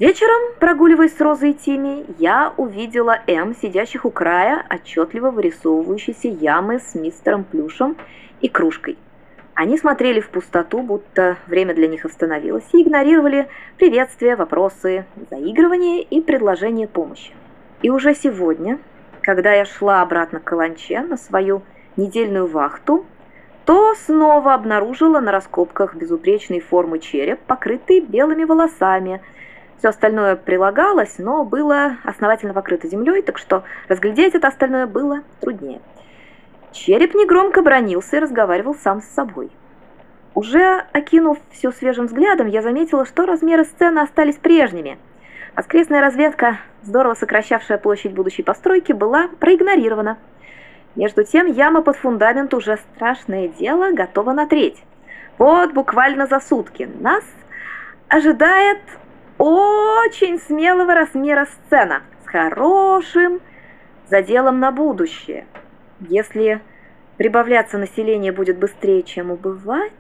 Вечером, 0.00 0.54
прогуливаясь 0.58 1.16
с 1.16 1.20
Розой 1.20 1.50
и 1.50 1.54
Тими, 1.54 2.04
я 2.18 2.52
увидела 2.56 3.20
М, 3.28 3.54
сидящих 3.54 4.04
у 4.04 4.10
края 4.10 4.66
отчетливо 4.68 5.30
вырисовывающейся 5.30 6.28
ямы 6.28 6.80
с 6.80 6.96
мистером 6.96 7.44
Плюшем 7.44 7.96
и 8.40 8.48
кружкой. 8.48 8.98
Они 9.54 9.78
смотрели 9.78 10.18
в 10.18 10.30
пустоту, 10.30 10.82
будто 10.82 11.36
время 11.46 11.74
для 11.74 11.86
них 11.86 12.04
остановилось, 12.04 12.64
и 12.72 12.82
игнорировали 12.82 13.46
приветствия, 13.78 14.34
вопросы, 14.34 15.06
заигрывания 15.30 16.00
и 16.02 16.20
предложения 16.20 16.88
помощи. 16.88 17.32
И 17.82 17.88
уже 17.88 18.14
сегодня, 18.16 18.80
когда 19.20 19.52
я 19.52 19.64
шла 19.64 20.02
обратно 20.02 20.40
к 20.40 20.44
Каланче 20.44 21.02
на 21.02 21.16
свою 21.16 21.62
недельную 21.96 22.48
вахту, 22.48 23.06
то 23.64 23.94
снова 23.94 24.54
обнаружила 24.54 25.20
на 25.20 25.32
раскопках 25.32 25.94
безупречной 25.94 26.60
формы 26.60 26.98
череп, 26.98 27.40
покрытый 27.40 28.00
белыми 28.00 28.44
волосами– 28.44 29.20
все 29.84 29.90
остальное 29.90 30.36
прилагалось, 30.36 31.18
но 31.18 31.44
было 31.44 31.98
основательно 32.04 32.54
покрыто 32.54 32.88
землей, 32.88 33.20
так 33.20 33.36
что 33.36 33.64
разглядеть 33.86 34.34
это 34.34 34.48
остальное 34.48 34.86
было 34.86 35.20
труднее. 35.42 35.82
Череп 36.72 37.14
негромко 37.14 37.60
бронился 37.60 38.16
и 38.16 38.20
разговаривал 38.20 38.74
сам 38.76 39.02
с 39.02 39.06
собой. 39.08 39.50
Уже 40.34 40.86
окинув 40.94 41.36
все 41.50 41.70
свежим 41.70 42.06
взглядом, 42.06 42.46
я 42.46 42.62
заметила, 42.62 43.04
что 43.04 43.26
размеры 43.26 43.66
сцены 43.66 43.98
остались 43.98 44.36
прежними. 44.36 44.96
Воскресная 45.54 46.00
разведка, 46.00 46.60
здорово 46.82 47.12
сокращавшая 47.12 47.76
площадь 47.76 48.14
будущей 48.14 48.42
постройки, 48.42 48.92
была 48.92 49.28
проигнорирована. 49.38 50.16
Между 50.96 51.24
тем, 51.24 51.46
яма 51.46 51.82
под 51.82 51.96
фундамент 51.96 52.54
уже 52.54 52.78
страшное 52.94 53.48
дело 53.48 53.92
готова 53.92 54.32
на 54.32 54.46
треть. 54.46 54.82
Вот 55.38 55.72
буквально 55.72 56.26
за 56.26 56.38
сутки 56.40 56.88
нас 57.00 57.24
ожидает 58.08 58.78
очень 59.38 60.38
смелого 60.38 60.94
размера 60.94 61.46
сцена 61.46 62.02
с 62.24 62.28
хорошим 62.28 63.40
заделом 64.08 64.60
на 64.60 64.70
будущее. 64.70 65.46
Если 66.00 66.60
прибавляться 67.16 67.78
население 67.78 68.30
будет 68.30 68.58
быстрее, 68.58 69.02
чем 69.02 69.32
убывать, 69.32 69.92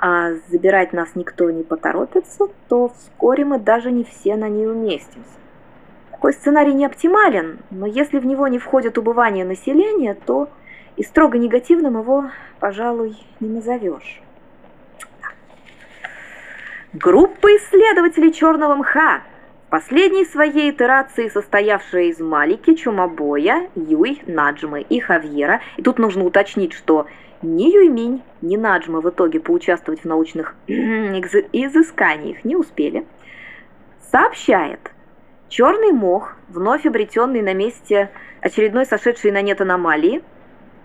а 0.00 0.34
забирать 0.48 0.92
нас 0.92 1.08
никто 1.16 1.50
не 1.50 1.64
поторопится, 1.64 2.46
то 2.68 2.90
вскоре 2.90 3.44
мы 3.44 3.58
даже 3.58 3.90
не 3.90 4.04
все 4.04 4.36
на 4.36 4.48
ней 4.48 4.68
уместимся. 4.68 5.37
Такой 6.18 6.32
сценарий 6.32 6.74
не 6.74 6.84
оптимален, 6.84 7.60
но 7.70 7.86
если 7.86 8.18
в 8.18 8.26
него 8.26 8.48
не 8.48 8.58
входит 8.58 8.98
убывание 8.98 9.44
населения, 9.44 10.14
то 10.14 10.48
и 10.96 11.04
строго 11.04 11.38
негативным 11.38 11.96
его, 11.96 12.32
пожалуй, 12.58 13.16
не 13.38 13.48
назовешь. 13.48 14.20
Группа 16.92 17.46
исследователей 17.56 18.32
черного 18.32 18.74
мха, 18.74 19.22
последней 19.70 20.24
своей 20.24 20.72
итерации 20.72 21.28
состоявшая 21.28 22.06
из 22.06 22.18
Малики, 22.18 22.74
Чумабоя, 22.74 23.68
Юй, 23.76 24.20
Наджмы 24.26 24.80
и 24.80 24.98
Хавьера, 24.98 25.60
и 25.76 25.82
тут 25.82 26.00
нужно 26.00 26.24
уточнить, 26.24 26.72
что 26.72 27.06
ни 27.42 27.72
Юйминь, 27.72 28.24
ни 28.42 28.56
Наджма 28.56 29.00
в 29.00 29.08
итоге 29.08 29.38
поучаствовать 29.38 30.00
в 30.00 30.04
научных 30.04 30.56
изысканиях 30.66 32.44
не 32.44 32.56
успели, 32.56 33.06
сообщает, 34.10 34.80
черный 35.48 35.92
мох, 35.92 36.34
вновь 36.48 36.86
обретенный 36.86 37.42
на 37.42 37.54
месте 37.54 38.10
очередной 38.40 38.86
сошедшей 38.86 39.30
на 39.30 39.42
нет 39.42 39.60
аномалии, 39.60 40.22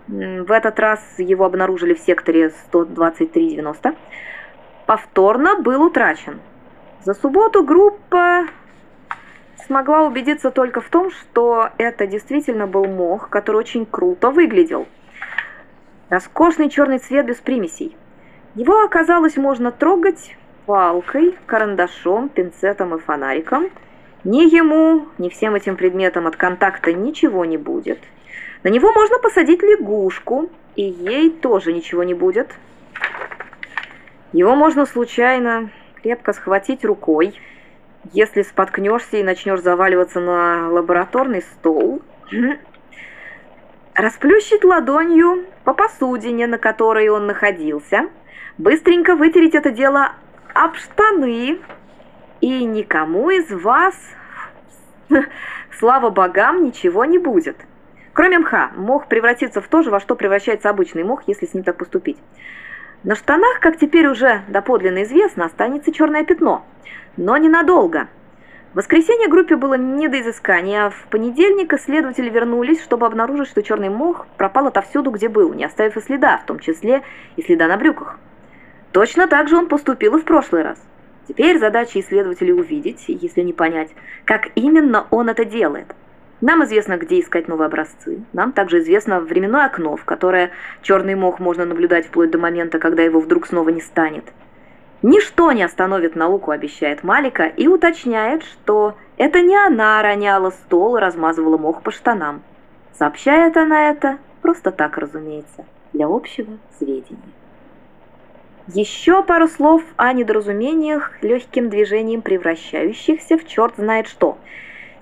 в 0.07 0.51
этот 0.51 0.79
раз 0.79 0.99
его 1.17 1.45
обнаружили 1.45 1.93
в 1.93 1.99
секторе 1.99 2.49
12390, 2.71 3.95
повторно 4.85 5.59
был 5.59 5.83
утрачен. 5.83 6.41
За 7.03 7.13
субботу 7.13 7.63
группа 7.63 8.45
смогла 9.65 10.03
убедиться 10.03 10.51
только 10.51 10.81
в 10.81 10.89
том, 10.89 11.11
что 11.11 11.69
это 11.77 12.07
действительно 12.07 12.67
был 12.67 12.85
мох, 12.85 13.29
который 13.29 13.57
очень 13.57 13.85
круто 13.85 14.29
выглядел. 14.29 14.87
Роскошный 16.09 16.69
черный 16.69 16.99
цвет 16.99 17.25
без 17.25 17.37
примесей. 17.37 17.95
Его 18.55 18.83
оказалось 18.83 19.35
можно 19.35 19.71
трогать 19.71 20.35
палкой, 20.65 21.37
карандашом, 21.45 22.29
пинцетом 22.29 22.95
и 22.95 22.99
фонариком. 22.99 23.69
Ни 24.23 24.43
ему, 24.55 25.07
ни 25.17 25.27
всем 25.27 25.55
этим 25.55 25.75
предметам 25.75 26.27
от 26.27 26.37
контакта 26.37 26.93
ничего 26.93 27.43
не 27.43 27.57
будет. 27.57 27.99
На 28.63 28.69
него 28.69 28.93
можно 28.93 29.19
посадить 29.19 29.61
лягушку, 29.61 30.49
и 30.75 30.83
ей 30.83 31.29
тоже 31.29 31.73
ничего 31.73 32.03
не 32.03 32.13
будет. 32.13 32.49
Его 34.31 34.55
можно 34.55 34.85
случайно 34.85 35.69
крепко 36.01 36.31
схватить 36.31 36.85
рукой, 36.85 37.37
если 38.13 38.41
споткнешься 38.43 39.17
и 39.17 39.23
начнешь 39.23 39.61
заваливаться 39.61 40.21
на 40.21 40.69
лабораторный 40.69 41.41
стол. 41.41 42.01
Расплющить 43.93 44.63
ладонью 44.63 45.45
по 45.65 45.73
посудине, 45.73 46.47
на 46.47 46.57
которой 46.57 47.09
он 47.09 47.27
находился. 47.27 48.09
Быстренько 48.57 49.15
вытереть 49.15 49.55
это 49.55 49.69
дело 49.69 50.13
об 50.53 50.75
штаны. 50.75 51.59
И 52.43 52.65
никому 52.65 53.29
из 53.29 53.49
вас, 53.49 53.95
слава 55.79 56.09
богам, 56.09 56.65
ничего 56.65 57.05
не 57.05 57.17
будет. 57.17 57.55
Кроме 58.11 58.39
мха, 58.39 58.71
мох 58.75 59.07
превратится 59.07 59.61
в 59.61 59.67
то 59.69 59.81
же, 59.81 59.89
во 59.89 60.01
что 60.01 60.17
превращается 60.17 60.69
обычный 60.69 61.05
мох, 61.05 61.23
если 61.25 61.45
с 61.45 61.53
ним 61.53 61.63
так 61.63 61.77
поступить. 61.77 62.17
На 63.05 63.15
штанах, 63.15 63.61
как 63.61 63.77
теперь 63.77 64.07
уже 64.07 64.41
доподлинно 64.49 65.03
известно, 65.03 65.45
останется 65.45 65.93
черное 65.93 66.25
пятно. 66.25 66.65
Но 67.15 67.37
ненадолго. 67.37 68.09
В 68.73 68.75
воскресенье 68.75 69.29
группе 69.29 69.55
было 69.55 69.75
не 69.75 70.09
до 70.09 70.19
изыскания, 70.19 70.87
а 70.87 70.89
в 70.89 71.07
понедельник 71.09 71.71
исследователи 71.71 72.29
вернулись, 72.29 72.83
чтобы 72.83 73.05
обнаружить, 73.05 73.47
что 73.47 73.63
черный 73.63 73.87
мох 73.87 74.27
пропал 74.35 74.67
отовсюду, 74.67 75.11
где 75.11 75.29
был, 75.29 75.53
не 75.53 75.63
оставив 75.63 75.95
и 75.95 76.01
следа, 76.01 76.39
в 76.39 76.45
том 76.45 76.59
числе 76.59 77.03
и 77.37 77.41
следа 77.41 77.69
на 77.69 77.77
брюках. 77.77 78.19
Точно 78.91 79.27
так 79.27 79.47
же 79.47 79.55
он 79.55 79.69
поступил 79.69 80.17
и 80.17 80.19
в 80.19 80.25
прошлый 80.25 80.63
раз. 80.63 80.77
Теперь 81.27 81.59
задача 81.59 81.99
исследователей 81.99 82.53
увидеть, 82.53 83.05
если 83.07 83.41
не 83.41 83.53
понять, 83.53 83.89
как 84.25 84.49
именно 84.55 85.07
он 85.09 85.29
это 85.29 85.45
делает– 85.45 85.87
нам 86.43 86.61
известно, 86.65 86.97
где 86.97 87.21
искать 87.21 87.47
новые 87.47 87.67
образцы. 87.67 88.21
Нам 88.33 88.51
также 88.51 88.79
известно 88.79 89.21
временное 89.21 89.65
окно, 89.65 89.95
в 89.95 90.03
которое 90.03 90.51
черный 90.81 91.15
мох 91.15 91.39
можно 91.39 91.63
наблюдать 91.63 92.07
вплоть 92.07 92.31
до 92.31 92.37
момента, 92.37 92.79
когда 92.79 93.01
его 93.01 93.21
вдруг 93.21 93.47
снова 93.47 93.69
не 93.69 93.79
станет. 93.79 94.25
Ничто 95.01 95.53
не 95.53 95.63
остановит 95.63 96.17
науку, 96.17 96.51
обещает 96.51 97.01
Малика, 97.01 97.45
и 97.45 97.69
уточняет, 97.69 98.43
что 98.43 98.97
это 99.15 99.41
не 99.41 99.55
она 99.55 100.01
роняла 100.01 100.49
стол 100.49 100.97
и 100.97 100.99
размазывала 100.99 101.57
мох 101.57 101.81
по 101.81 101.91
штанам. 101.91 102.41
Сообщает 102.91 103.55
она 103.55 103.91
это 103.91 104.17
просто 104.41 104.71
так, 104.71 104.97
разумеется, 104.97 105.65
для 105.93 106.07
общего 106.07 106.57
сведения. 106.77 107.19
Еще 108.67 109.23
пару 109.23 109.47
слов 109.47 109.83
о 109.97 110.13
недоразумениях, 110.13 111.11
легким 111.21 111.69
движением 111.69 112.21
превращающихся 112.21 113.37
в 113.37 113.45
черт 113.47 113.75
знает 113.77 114.07
что– 114.07 114.37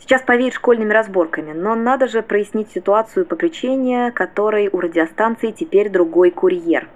Сейчас 0.02 0.24
повеет 0.24 0.56
школьными 0.56 0.92
разборками, 0.92 1.54
но 1.54 1.76
надо 1.76 2.08
же 2.08 2.24
прояснить 2.24 2.72
ситуацию 2.72 3.26
по 3.26 3.36
причине, 3.36 4.12
которой 4.12 4.68
у 4.68 4.80
радиостанции 4.80 5.52
теперь 5.52 5.90
другой 5.90 6.32
курьер. 6.32 6.90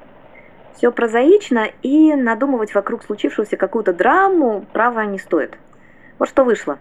Все 0.76 0.92
прозаично, 0.92 1.70
и 1.84 2.14
надумывать 2.16 2.74
вокруг 2.74 3.04
случившегося 3.04 3.58
какую-то 3.58 3.94
драму 3.94 4.66
право 4.74 5.02
не 5.02 5.20
стоит. 5.20 5.58
Вот 6.18 6.28
что 6.28 6.44
вышло. 6.44 6.80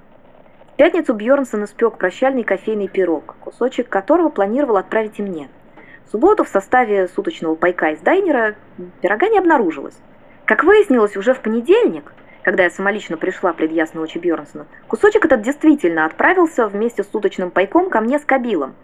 В 0.72 0.76
пятницу 0.76 1.12
Бьернсон 1.12 1.64
испек 1.66 1.98
прощальный 1.98 2.42
кофейный 2.42 2.88
пирог, 2.88 3.36
кусочек 3.40 3.88
которого 3.88 4.30
планировал 4.30 4.78
отправить 4.78 5.20
и 5.20 5.22
мне. 5.22 5.48
В 6.06 6.10
субботу 6.10 6.44
в 6.44 6.48
составе 6.48 7.08
суточного 7.08 7.54
пайка 7.54 7.90
из 7.90 8.00
дайнера 8.00 8.54
пирога 9.00 9.28
не 9.28 9.38
обнаружилось. 9.38 9.96
Как 10.44 10.64
выяснилось, 10.64 11.16
уже 11.16 11.34
в 11.34 11.40
понедельник– 11.40 12.12
когда 12.44 12.64
я 12.64 12.70
самолично 12.70 13.16
пришла 13.16 13.54
пред 13.54 13.72
ясной 13.72 14.04
очи 14.04 14.20
кусочек 14.86 15.24
этот 15.24 15.40
действительно 15.40 16.04
отправился 16.04 16.68
вместе 16.68 17.02
с 17.02 17.10
суточным 17.10 17.50
пайком 17.50 17.88
ко 17.88 18.00
мне 18.00 18.18
с 18.18 18.24
Кабилом. 18.24 18.74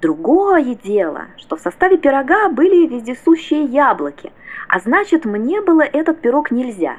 Другое 0.00 0.74
дело, 0.74 1.26
что 1.36 1.56
в 1.56 1.60
составе 1.60 1.98
пирога 1.98 2.48
были 2.48 2.86
вездесущие 2.86 3.64
яблоки, 3.64 4.32
а 4.66 4.80
значит, 4.80 5.26
мне 5.26 5.60
было 5.60 5.82
этот 5.82 6.20
пирог 6.20 6.50
нельзя. 6.50 6.96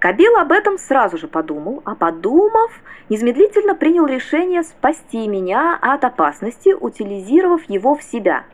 Кабил 0.00 0.36
об 0.36 0.52
этом 0.52 0.76
сразу 0.76 1.16
же 1.16 1.28
подумал, 1.28 1.82
а 1.86 1.94
подумав, 1.94 2.72
незамедлительно 3.08 3.74
принял 3.74 4.06
решение 4.06 4.64
спасти 4.64 5.26
меня 5.28 5.78
от 5.80 6.04
опасности, 6.04 6.74
утилизировав 6.78 7.62
его 7.70 7.94
в 7.94 8.02
себя. 8.02 8.44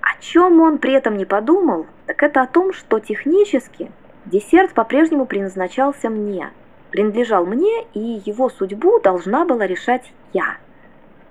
О 0.00 0.20
чем 0.20 0.60
он 0.60 0.78
при 0.78 0.92
этом 0.92 1.16
не 1.16 1.24
подумал, 1.24 1.86
так 2.06 2.22
это 2.22 2.42
о 2.42 2.46
том, 2.46 2.72
что 2.72 2.98
технически 2.98 3.90
Десерт 4.26 4.72
по-прежнему 4.72 5.26
предназначался 5.26 6.10
мне, 6.10 6.50
принадлежал 6.90 7.46
мне, 7.46 7.84
и 7.94 8.20
его 8.24 8.50
судьбу 8.50 9.00
должна 9.00 9.44
была 9.44 9.66
решать 9.66 10.12
я. 10.32 10.56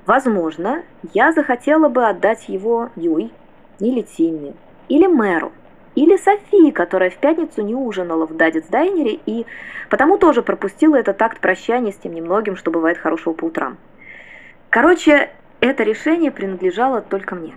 Возможно, 0.06 0.84
я 1.14 1.32
захотела 1.32 1.88
бы 1.88 2.08
отдать 2.08 2.50
его 2.50 2.90
Юй, 2.96 3.32
или 3.80 4.02
Тимми, 4.02 4.56
или 4.88 5.08
Мэру, 5.08 5.52
или 5.96 6.18
Софии, 6.18 6.72
которая 6.72 7.10
в 7.10 7.18
пятницу 7.18 7.62
не 7.62 7.76
ужинала 7.76 8.26
в 8.26 8.36
Дайнере 8.36 9.20
и 9.26 9.46
потому 9.90 10.18
тоже 10.18 10.42
пропустила 10.42 10.96
этот 10.96 11.22
акт 11.22 11.40
прощания 11.40 11.92
с 11.92 11.98
тем 11.98 12.14
немногим, 12.14 12.56
что 12.56 12.72
бывает 12.72 12.98
хорошего 12.98 13.34
по 13.34 13.46
утрам. 13.46 13.78
Короче, 14.70 15.30
это 15.62 15.84
решение 15.84 16.32
принадлежало 16.32 17.02
только 17.02 17.36
мне. 17.36 17.56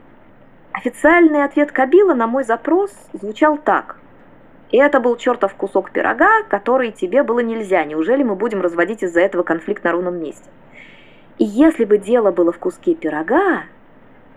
Официальный 0.73 1.45
ответ 1.45 1.71
Кабила 1.71 2.15
на 2.15 2.27
мой 2.27 2.45
запрос 2.45 2.91
звучал 3.13 3.59
так. 3.59 3.97
Это 4.71 5.01
был 5.01 5.17
чертов 5.17 5.55
кусок 5.55 5.91
пирога, 5.91 6.43
который 6.49 6.93
тебе 6.93 7.23
было 7.23 7.41
нельзя. 7.41 7.85
Неужели 7.85 8.23
мы 8.23 8.37
будем 8.37 8.63
разводить 8.63 9.03
из-за 9.03 9.21
этого 9.21 9.43
конфликт 9.43 9.85
на 9.85 9.93
ровном 9.93 10.19
месте? 10.19 10.49
И 11.39 11.45
если 11.45 11.85
бы 11.85 11.99
дело 11.99 12.31
было 12.31 12.53
в 12.53 12.59
куске 12.59 12.95
пирога, 12.95 13.65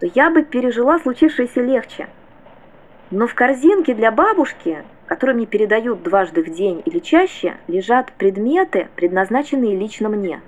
то 0.02 0.08
я 0.13 0.30
бы 0.30 0.43
пережила 0.43 1.00
случившееся 1.00 1.62
легче. 1.62 2.08
Но 3.12 3.28
в 3.28 3.34
корзинке 3.34 3.93
для 3.93 4.12
бабушки, 4.12 4.84
которую 5.06 5.38
мне 5.38 5.45
передают 5.45 6.04
дважды 6.04 6.43
в 6.43 6.50
день 6.50 6.82
или 6.86 7.00
чаще, 7.00 7.56
лежат 7.67 8.12
предметы, 8.12 8.89
предназначенные 8.98 9.78
лично 9.78 10.10
мне. 10.10 10.41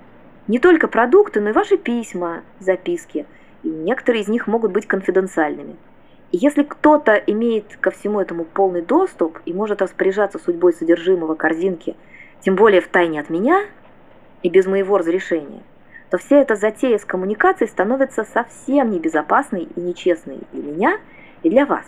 Не 0.48 0.60
только 0.60 0.90
продукты, 0.90 1.40
но 1.40 1.50
и 1.50 1.54
ваши 1.54 1.78
письма, 1.78 2.42
записки. 2.60 3.26
И 3.68 3.70
некоторые 3.70 4.22
из 4.22 4.30
них 4.30 4.48
могут 4.48 4.72
быть 4.72 4.88
конфиденциальными. 4.88 5.76
И 6.32 6.38
если 6.38 6.64
кто-то 6.64 7.16
имеет 7.16 7.76
ко 7.82 7.92
всему 7.92 8.22
этому 8.22 8.46
полный 8.46 8.82
доступ 8.82 9.40
и 9.44 9.52
может 9.52 9.82
распоряжаться 9.82 10.40
судьбой 10.40 10.72
содержимого 10.72 11.36
корзинки, 11.36 11.98
тем 12.40 12.56
более 12.56 12.80
в 12.80 12.88
тайне 12.88 13.20
от 13.20 13.30
меня 13.30 13.66
и 14.42 14.50
без 14.50 14.68
моего 14.68 14.98
разрешения, 14.98 15.64
то 16.10 16.18
вся 16.18 16.38
эта 16.38 16.56
затея 16.56 16.98
с 16.98 17.04
коммуникацией 17.04 17.70
становится 17.70 18.24
совсем 18.24 18.90
небезопасной 18.90 19.68
и 19.76 19.82
нечестной 19.82 20.40
для 20.54 20.64
меня 20.64 21.00
и 21.44 21.50
для 21.50 21.66
вас. 21.66 21.86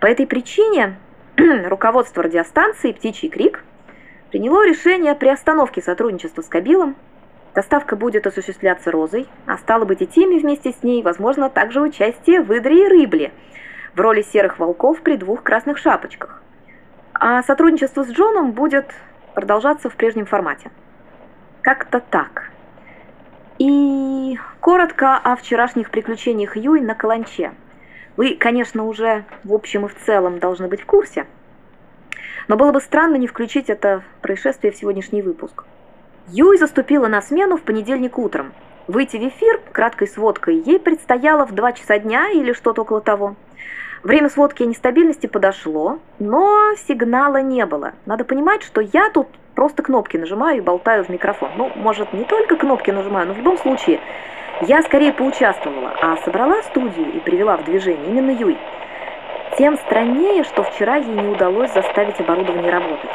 По 0.00 0.06
этой 0.06 0.26
причине 0.26 0.96
руководство 1.36 2.22
радиостанции 2.22 2.92
«Птичий 2.92 3.28
крик» 3.28 3.62
приняло 4.30 4.66
решение 4.66 5.14
при 5.14 5.28
остановке 5.28 5.82
сотрудничества 5.82 6.40
с 6.40 6.48
Кабилом 6.48 6.96
Доставка 7.54 7.96
будет 7.96 8.26
осуществляться 8.26 8.90
Розой, 8.90 9.26
а 9.46 9.58
стало 9.58 9.84
быть 9.84 10.02
и 10.02 10.06
Тими 10.06 10.38
вместе 10.38 10.72
с 10.72 10.82
ней, 10.82 11.02
возможно, 11.02 11.50
также 11.50 11.80
участие 11.80 12.42
в 12.42 12.56
Идре 12.56 12.86
и 12.86 12.88
Рыбле 12.88 13.32
в 13.94 14.00
роли 14.00 14.22
серых 14.22 14.58
волков 14.58 15.00
при 15.00 15.16
двух 15.16 15.42
красных 15.42 15.78
шапочках. 15.78 16.42
А 17.14 17.42
сотрудничество 17.42 18.04
с 18.04 18.10
Джоном 18.10 18.52
будет 18.52 18.86
продолжаться 19.34 19.90
в 19.90 19.96
прежнем 19.96 20.26
формате. 20.26 20.70
Как-то 21.62 22.00
так. 22.00 22.50
И 23.58 24.38
коротко 24.60 25.16
о 25.16 25.34
вчерашних 25.34 25.90
приключениях 25.90 26.56
Юй 26.56 26.80
на 26.80 26.94
Каланче. 26.94 27.52
Вы, 28.16 28.36
конечно, 28.36 28.84
уже 28.84 29.24
в 29.42 29.52
общем 29.52 29.86
и 29.86 29.88
в 29.88 29.96
целом 30.06 30.38
должны 30.38 30.68
быть 30.68 30.82
в 30.82 30.86
курсе. 30.86 31.26
но 32.46 32.56
было 32.56 32.72
бы 32.72 32.80
странно 32.80 33.16
не 33.16 33.26
включить 33.26 33.68
это 33.68 34.02
происшествие 34.22 34.72
в 34.72 34.76
сегодняшний 34.76 35.22
выпуск. 35.22 35.64
Юй 36.30 36.58
заступила 36.58 37.06
на 37.06 37.22
смену 37.22 37.56
в 37.56 37.62
понедельник 37.62 38.18
утром. 38.18 38.52
Выйти 38.86 39.16
в 39.16 39.28
эфир 39.28 39.62
краткой 39.72 40.08
сводкой 40.08 40.56
ей 40.56 40.78
предстояло 40.78 41.46
в 41.46 41.54
2 41.54 41.72
часа 41.72 41.98
дня 41.98 42.28
или 42.28 42.52
что-то 42.52 42.82
около 42.82 43.00
того. 43.00 43.34
Время 44.02 44.28
сводки 44.28 44.62
о 44.62 44.66
нестабильности 44.66 45.26
подошло, 45.26 46.00
но 46.18 46.74
сигнала 46.86 47.40
не 47.40 47.64
было. 47.64 47.92
Надо 48.04 48.26
понимать, 48.26 48.62
что 48.62 48.82
я 48.82 49.08
тут 49.08 49.28
просто 49.54 49.82
кнопки 49.82 50.18
нажимаю 50.18 50.58
и 50.58 50.60
болтаю 50.60 51.02
в 51.02 51.08
микрофон. 51.08 51.48
Ну, 51.56 51.72
может, 51.76 52.12
не 52.12 52.24
только 52.24 52.56
кнопки 52.56 52.90
нажимаю, 52.90 53.28
но 53.28 53.32
в 53.32 53.38
любом 53.38 53.56
случае 53.56 53.98
я 54.60 54.82
скорее 54.82 55.14
поучаствовала, 55.14 55.94
а 56.02 56.18
собрала 56.18 56.62
студию 56.64 57.10
и 57.10 57.20
привела 57.20 57.56
в 57.56 57.64
движение 57.64 58.06
именно 58.06 58.30
Юй. 58.32 58.58
Тем 59.56 59.78
страннее, 59.78 60.44
что 60.44 60.62
вчера 60.62 60.96
ей 60.96 61.14
не 61.14 61.28
удалось 61.28 61.72
заставить 61.72 62.20
оборудование 62.20 62.70
работать. 62.70 63.10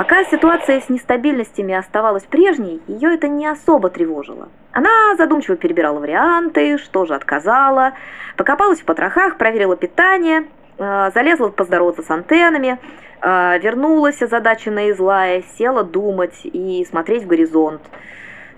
Пока 0.00 0.24
ситуация 0.24 0.80
с 0.80 0.88
нестабильностями 0.88 1.74
оставалась 1.74 2.22
прежней, 2.22 2.80
ее 2.86 3.12
это 3.12 3.28
не 3.28 3.46
особо 3.46 3.90
тревожило. 3.90 4.48
Она 4.72 5.14
задумчиво 5.18 5.58
перебирала 5.58 6.00
варианты, 6.00 6.78
что 6.78 7.04
же 7.04 7.14
отказала, 7.14 7.92
покопалась 8.38 8.80
в 8.80 8.86
потрохах, 8.86 9.36
проверила 9.36 9.76
питание, 9.76 10.46
э, 10.78 11.10
залезла 11.12 11.48
поздороваться 11.48 12.00
с 12.00 12.08
антеннами, 12.08 12.78
э, 13.20 13.58
вернулась 13.58 14.22
озадаченная 14.22 14.88
и 14.88 14.92
злая, 14.94 15.44
села 15.58 15.84
думать 15.84 16.40
и 16.44 16.82
смотреть 16.88 17.24
в 17.24 17.26
горизонт, 17.26 17.82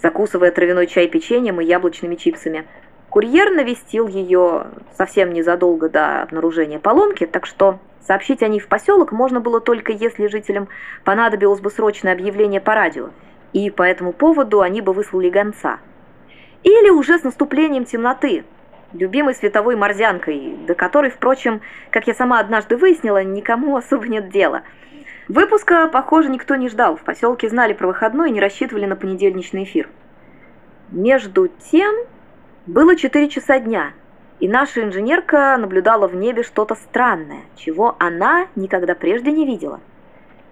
закусывая 0.00 0.52
травяной 0.52 0.86
чай 0.86 1.08
печеньем 1.08 1.60
и 1.60 1.64
яблочными 1.64 2.14
чипсами. 2.14 2.68
Курьер 3.10 3.50
навестил 3.50 4.06
ее 4.06 4.66
совсем 4.96 5.32
незадолго 5.32 5.88
до 5.88 6.22
обнаружения 6.22 6.78
поломки, 6.78 7.26
так 7.26 7.46
что 7.46 7.80
Сообщить 8.06 8.42
о 8.42 8.48
ней 8.48 8.58
в 8.58 8.66
поселок 8.66 9.12
можно 9.12 9.40
было 9.40 9.60
только 9.60 9.92
если 9.92 10.26
жителям 10.26 10.68
понадобилось 11.04 11.60
бы 11.60 11.70
срочное 11.70 12.12
объявление 12.12 12.60
по 12.60 12.74
радио, 12.74 13.10
и 13.52 13.70
по 13.70 13.82
этому 13.82 14.12
поводу 14.12 14.60
они 14.60 14.80
бы 14.80 14.92
выслали 14.92 15.30
гонца. 15.30 15.78
Или 16.64 16.90
уже 16.90 17.18
с 17.18 17.22
наступлением 17.22 17.84
темноты, 17.84 18.44
любимой 18.92 19.34
световой 19.34 19.76
морзянкой, 19.76 20.56
до 20.66 20.74
которой, 20.74 21.10
впрочем, 21.10 21.60
как 21.90 22.06
я 22.08 22.14
сама 22.14 22.40
однажды 22.40 22.76
выяснила, 22.76 23.22
никому 23.22 23.76
особо 23.76 24.08
нет 24.08 24.30
дела. 24.30 24.62
Выпуска, 25.28 25.86
похоже, 25.86 26.28
никто 26.28 26.56
не 26.56 26.68
ждал. 26.68 26.96
В 26.96 27.02
поселке 27.02 27.48
знали 27.48 27.72
про 27.72 27.86
выходной 27.86 28.30
и 28.30 28.32
не 28.32 28.40
рассчитывали 28.40 28.86
на 28.86 28.96
понедельничный 28.96 29.62
эфир. 29.62 29.88
Между 30.90 31.48
тем, 31.70 31.94
было 32.66 32.96
4 32.96 33.28
часа 33.28 33.60
дня– 33.60 33.92
и 34.42 34.48
наша 34.48 34.82
инженерка 34.82 35.56
наблюдала 35.56 36.08
в 36.08 36.16
небе 36.16 36.42
что-то 36.42 36.74
странное, 36.74 37.42
чего 37.54 37.94
она 38.00 38.48
никогда 38.56 38.96
прежде 38.96 39.30
не 39.30 39.46
видела. 39.46 39.78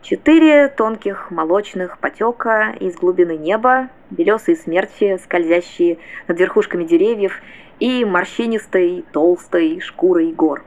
Четыре 0.00 0.68
тонких 0.68 1.32
молочных 1.32 1.98
потека 1.98 2.72
из 2.78 2.94
глубины 2.94 3.36
неба, 3.36 3.88
белесые 4.10 4.54
смерти, 4.54 5.18
скользящие 5.24 5.98
над 6.28 6.38
верхушками 6.38 6.84
деревьев, 6.84 7.42
и 7.80 8.04
морщинистой, 8.04 9.04
толстой 9.10 9.80
шкурой 9.80 10.30
гор. 10.30 10.62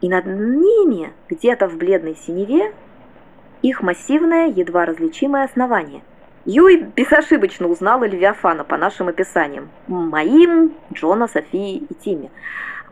И 0.00 0.08
над 0.08 0.26
ними, 0.26 1.12
где-то 1.28 1.68
в 1.68 1.76
бледной 1.76 2.16
синеве, 2.16 2.72
их 3.62 3.80
массивное, 3.80 4.48
едва 4.48 4.86
различимое 4.86 5.44
основание– 5.44 6.02
Юй 6.46 6.76
безошибочно 6.76 7.66
узнала 7.66 8.04
Левиафана 8.04 8.62
по 8.62 8.76
нашим 8.76 9.08
описаниям. 9.08 9.68
Моим, 9.88 10.74
Джона, 10.92 11.26
Софии 11.26 11.78
и 11.78 11.94
Тиме. 11.94 12.30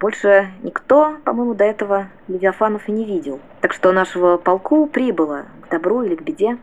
Больше 0.01 0.49
никто, 0.65 1.19
по-моему, 1.25 1.55
до 1.55 1.63
этого 1.63 2.09
Левиафанов 2.27 2.89
и 2.89 2.93
не 2.93 3.05
видел. 3.05 3.39
Так 3.61 3.73
что 3.73 3.93
нашего 3.93 4.39
полку 4.39 4.87
прибыло 4.87 5.45
к 5.61 5.71
добру 5.71 6.03
или 6.03 6.17
к 6.17 6.23
беде. 6.23 6.59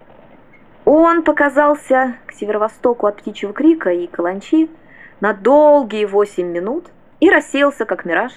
Он 0.84 1.24
показался 1.24 2.16
к 2.26 2.34
северо-востоку 2.34 3.08
от 3.08 3.16
Птичьего 3.16 3.54
Крика 3.54 3.92
и 3.92 4.08
Каланчи 4.08 4.70
на 5.22 5.32
долгие 5.32 6.04
восемь 6.04 6.48
минут 6.48 6.88
и 7.22 7.30
рассеялся 7.30 7.86
как 7.86 8.04
мираж, 8.04 8.34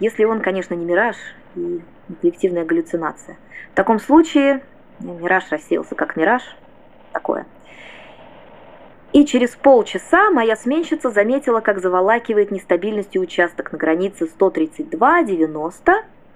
если 0.00 0.24
он, 0.24 0.42
конечно, 0.42 0.74
не 0.74 0.84
мираж 0.84 1.16
и 1.54 1.80
не 2.10 2.14
коллективная 2.20 2.66
галлюцинация. 2.66 3.38
В 3.72 3.74
таком 3.74 4.00
случае 4.00 4.60
мираж 5.00 5.50
рассеялся 5.50 5.94
как 5.94 6.16
мираж, 6.16 6.42
такое– 7.14 7.46
и 9.16 9.24
через 9.24 9.56
полчаса 9.56 10.30
моя 10.30 10.56
сменщица 10.56 11.10
заметила, 11.10 11.60
как 11.60 11.80
заволакивает 11.80 12.50
нестабильностью 12.50 13.22
участок 13.22 13.72
на 13.72 13.78
границе 13.78 14.28
132-90 14.38 15.72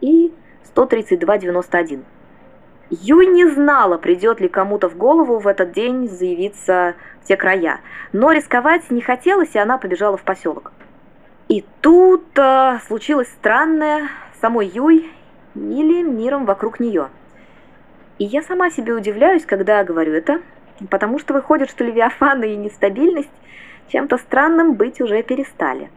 и 0.01 0.33
132-91. 0.75 2.01
Юй 2.88 3.27
не 3.27 3.47
знала, 3.51 3.99
придет 3.99 4.40
ли 4.40 4.49
кому-то 4.49 4.88
в 4.88 4.97
голову 4.97 5.40
в 5.40 5.47
этот 5.47 5.73
день 5.73 6.09
заявиться 6.09 6.95
в 7.23 7.29
те 7.29 7.37
края, 7.37 7.81
но 8.14 8.33
рисковать 8.33 8.90
не 8.90 9.03
хотелось, 9.03 9.55
и 9.55 9.59
она 9.59 9.77
побежала 9.77 10.16
в 10.16 10.23
поселок. 10.23 10.73
И 11.49 11.62
тут 11.83 12.25
э, 12.38 12.79
случилось 12.87 13.29
странное 13.29 14.09
самой 14.40 14.69
Юй 14.69 15.11
или 15.55 16.03
миром 16.03 16.47
вокруг 16.47 16.81
нее. 16.81 17.11
И 18.19 18.25
я 18.25 18.40
сама 18.40 18.71
себе 18.71 18.95
удивляюсь, 18.95 19.45
когда 19.45 19.85
говорю 19.85 20.14
это, 20.14 20.40
потому 20.88 21.19
что 21.19 21.35
выходит, 21.35 21.71
что 21.71 21.85
Левиафаны 21.85 22.55
и 22.55 22.57
нестабильность 22.57 23.31
чем-то 23.88 24.19
странным 24.19 24.75
быть 24.75 25.01
уже 25.01 25.23
перестали. 25.23 25.90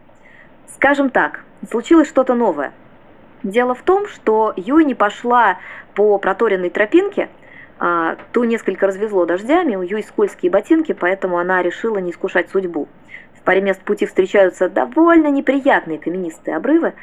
Скажем 0.74 1.10
так, 1.10 1.44
случилось 1.70 2.08
что-то 2.08 2.34
новое. 2.34 2.72
Дело 3.42 3.74
в 3.74 3.82
том, 3.82 4.08
что 4.08 4.52
Юй 4.56 4.84
не 4.84 4.94
пошла 4.94 5.58
по 5.94 6.18
проторенной 6.18 6.70
тропинке, 6.70 7.28
а, 7.78 8.16
ту 8.32 8.44
несколько 8.44 8.86
развезло 8.86 9.26
дождями, 9.26 9.76
у 9.76 9.82
Юй 9.82 10.02
скользкие 10.02 10.50
ботинки, 10.50 10.92
поэтому 10.92 11.38
она 11.38 11.62
решила 11.62 11.98
не 11.98 12.10
искушать 12.10 12.48
судьбу. 12.50 12.88
В 13.38 13.42
паре 13.42 13.60
мест 13.60 13.80
пути 13.82 14.06
встречаются 14.06 14.68
довольно 14.68 15.28
неприятные 15.28 15.98
каменистые 15.98 16.56
обрывы, 16.56 16.94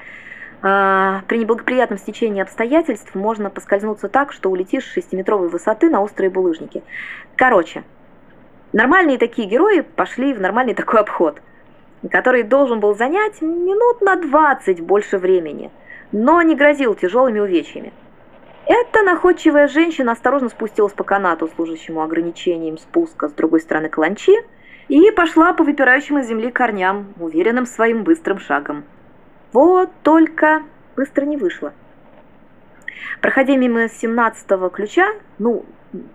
при 0.61 1.37
неблагоприятном 1.37 1.97
стечении 1.97 2.41
обстоятельств 2.41 3.15
можно 3.15 3.49
поскользнуться 3.49 4.09
так, 4.09 4.31
что 4.31 4.51
улетишь 4.51 4.85
с 4.85 4.93
шестиметровой 4.93 5.49
высоты 5.49 5.89
на 5.89 6.01
острые 6.01 6.29
булыжники. 6.29 6.83
Короче, 7.35 7.83
нормальные 8.71 9.17
такие 9.17 9.47
герои 9.47 9.81
пошли 9.81 10.33
в 10.33 10.39
нормальный 10.39 10.75
такой 10.75 10.99
обход, 10.99 11.41
который 12.11 12.43
должен 12.43 12.79
был 12.79 12.95
занять 12.95 13.41
минут 13.41 14.01
на 14.01 14.15
20 14.17 14.81
больше 14.81 15.17
времени, 15.17 15.71
но 16.11 16.41
не 16.43 16.55
грозил 16.55 16.93
тяжелыми 16.93 17.39
увечьями. 17.39 17.91
Эта 18.67 19.01
находчивая 19.01 19.67
женщина 19.67 20.11
осторожно 20.11 20.49
спустилась 20.49 20.93
по 20.93 21.03
канату, 21.03 21.49
служащему 21.55 22.03
ограничением 22.03 22.77
спуска 22.77 23.27
с 23.27 23.33
другой 23.33 23.61
стороны 23.61 23.89
кланчи, 23.89 24.35
и 24.87 25.09
пошла 25.11 25.53
по 25.53 25.63
выпирающим 25.63 26.19
из 26.19 26.27
земли 26.27 26.51
корням, 26.51 27.13
уверенным 27.19 27.65
своим 27.65 28.03
быстрым 28.03 28.39
шагом. 28.39 28.83
Вот 29.53 29.89
только 30.03 30.63
быстро 30.95 31.25
не 31.25 31.37
вышло. 31.37 31.73
Проходя 33.21 33.55
мимо 33.55 33.85
17-го 33.85 34.69
ключа, 34.69 35.07
ну, 35.39 35.65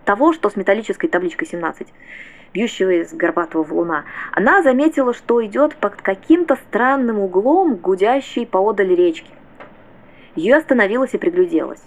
того, 0.05 0.33
что 0.33 0.49
с 0.49 0.55
металлической 0.55 1.07
табличкой 1.07 1.47
17, 1.47 1.87
бьющего 2.53 3.01
из 3.01 3.13
горбатого 3.13 3.63
валуна, 3.63 4.05
она 4.31 4.63
заметила, 4.63 5.13
что 5.13 5.45
идет 5.45 5.75
под 5.75 5.95
каким-то 6.01 6.55
странным 6.55 7.19
углом 7.19 7.75
гудящей 7.75 8.45
поодаль 8.45 8.95
речки. 8.95 9.31
Ее 10.35 10.55
остановилась 10.55 11.13
и 11.13 11.17
пригляделась. 11.17 11.81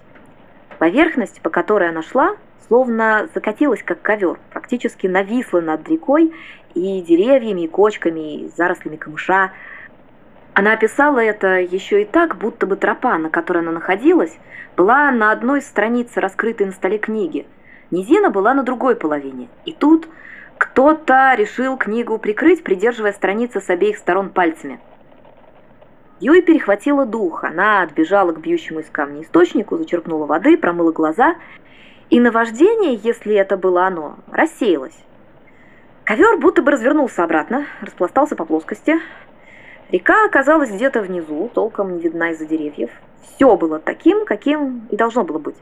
Поверхность, 0.78 1.40
по 1.40 1.50
которой 1.50 1.88
она 1.88 2.02
шла, 2.02 2.36
словно 2.68 3.28
закатилась, 3.34 3.82
как 3.82 4.00
ковер, 4.00 4.38
практически 4.52 5.06
нависла 5.06 5.60
над 5.60 5.88
рекой 5.88 6.32
и 6.74 7.02
деревьями, 7.02 7.62
и 7.62 7.68
кочками, 7.68 8.44
и 8.44 8.48
зарослями 8.56 8.96
камыша, 8.96 9.52
она 10.54 10.72
описала 10.72 11.20
это 11.20 11.60
еще 11.60 12.02
и 12.02 12.04
так, 12.04 12.36
будто 12.36 12.66
бы 12.66 12.76
тропа, 12.76 13.16
на 13.18 13.30
которой 13.30 13.58
она 13.58 13.72
находилась, 13.72 14.36
была 14.76 15.10
на 15.10 15.32
одной 15.32 15.60
из 15.60 15.66
страниц 15.66 16.16
раскрытой 16.16 16.66
на 16.66 16.72
столе 16.72 16.98
книги. 16.98 17.46
Низина 17.90 18.30
была 18.30 18.54
на 18.54 18.62
другой 18.62 18.96
половине. 18.96 19.48
И 19.64 19.72
тут 19.72 20.08
кто-то 20.58 21.34
решил 21.36 21.76
книгу 21.76 22.18
прикрыть, 22.18 22.62
придерживая 22.62 23.12
страницы 23.12 23.60
с 23.60 23.70
обеих 23.70 23.96
сторон 23.96 24.30
пальцами. 24.30 24.80
Юй 26.20 26.42
перехватила 26.42 27.06
дух, 27.06 27.44
она 27.44 27.82
отбежала 27.82 28.32
к 28.32 28.40
бьющему 28.40 28.80
из 28.80 28.90
камня 28.90 29.22
источнику, 29.22 29.78
зачерпнула 29.78 30.26
воды, 30.26 30.58
промыла 30.58 30.92
глаза, 30.92 31.36
и 32.10 32.20
наваждение, 32.20 33.00
если 33.02 33.34
это 33.34 33.56
было 33.56 33.86
оно, 33.86 34.16
рассеялось. 34.30 34.98
Ковер 36.04 36.36
будто 36.38 36.60
бы 36.60 36.72
развернулся 36.72 37.24
обратно, 37.24 37.64
распластался 37.80 38.36
по 38.36 38.44
плоскости, 38.44 38.98
Река 39.90 40.24
оказалась 40.24 40.70
где-то 40.70 41.02
внизу, 41.02 41.50
толком 41.52 41.96
не 41.96 42.02
видна 42.02 42.30
из-за 42.30 42.46
деревьев. 42.46 42.90
Все 43.22 43.56
было 43.56 43.80
таким, 43.80 44.24
каким 44.24 44.86
и 44.88 44.96
должно 44.96 45.24
было 45.24 45.38
быть. 45.38 45.56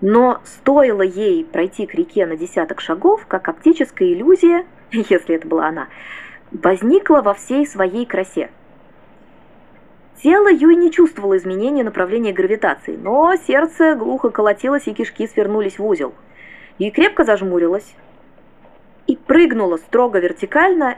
Но 0.00 0.40
стоило 0.44 1.02
ей 1.02 1.44
пройти 1.44 1.86
к 1.86 1.94
реке 1.94 2.26
на 2.26 2.36
десяток 2.36 2.80
шагов, 2.80 3.26
как 3.26 3.48
оптическая 3.48 4.08
иллюзия, 4.08 4.66
если 4.92 5.34
это 5.34 5.48
была 5.48 5.66
она, 5.66 5.88
возникла 6.52 7.22
во 7.22 7.34
всей 7.34 7.66
своей 7.66 8.06
красе. 8.06 8.50
Тело 10.22 10.48
Юй 10.48 10.76
не 10.76 10.92
чувствовало 10.92 11.36
изменения 11.36 11.82
направления 11.82 12.32
гравитации, 12.32 12.96
но 12.96 13.34
сердце 13.36 13.96
глухо 13.96 14.30
колотилось 14.30 14.86
и 14.86 14.94
кишки 14.94 15.26
свернулись 15.26 15.78
в 15.78 15.84
узел. 15.84 16.14
Юй 16.78 16.90
крепко 16.90 17.24
зажмурилась 17.24 17.94
и 19.06 19.16
прыгнула 19.16 19.76
строго 19.76 20.20
вертикально 20.20 20.96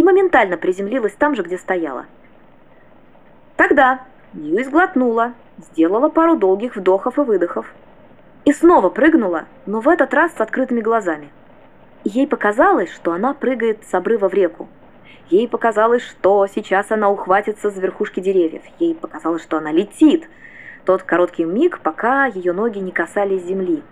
и 0.00 0.02
моментально 0.02 0.56
приземлилась 0.56 1.12
там 1.12 1.36
же, 1.36 1.42
где 1.42 1.58
стояла. 1.58 2.06
Тогда 3.56 4.00
Юй 4.32 4.64
сглотнула, 4.64 5.34
сделала 5.58 6.08
пару 6.08 6.36
долгих 6.36 6.74
вдохов 6.74 7.18
и 7.18 7.20
выдохов. 7.20 7.66
И 8.46 8.52
снова 8.54 8.88
прыгнула, 8.88 9.44
но 9.66 9.80
в 9.80 9.88
этот 9.90 10.14
раз 10.14 10.32
с 10.32 10.40
открытыми 10.40 10.80
глазами. 10.80 11.28
Ей 12.04 12.26
показалось, 12.26 12.90
что 12.90 13.12
она 13.12 13.34
прыгает 13.34 13.84
с 13.84 13.92
обрыва 13.92 14.30
в 14.30 14.32
реку. 14.32 14.68
Ей 15.28 15.46
показалось, 15.46 16.02
что 16.02 16.46
сейчас 16.46 16.90
она 16.90 17.10
ухватится 17.10 17.68
за 17.68 17.78
верхушки 17.78 18.20
деревьев. 18.20 18.62
Ей 18.78 18.94
показалось, 18.94 19.42
что 19.42 19.58
она 19.58 19.70
летит. 19.70 20.30
Тот 20.86 21.02
короткий 21.02 21.44
миг, 21.44 21.80
пока 21.80 22.24
ее 22.24 22.54
ноги 22.54 22.78
не 22.78 22.90
касались 22.90 23.44
земли. 23.44 23.82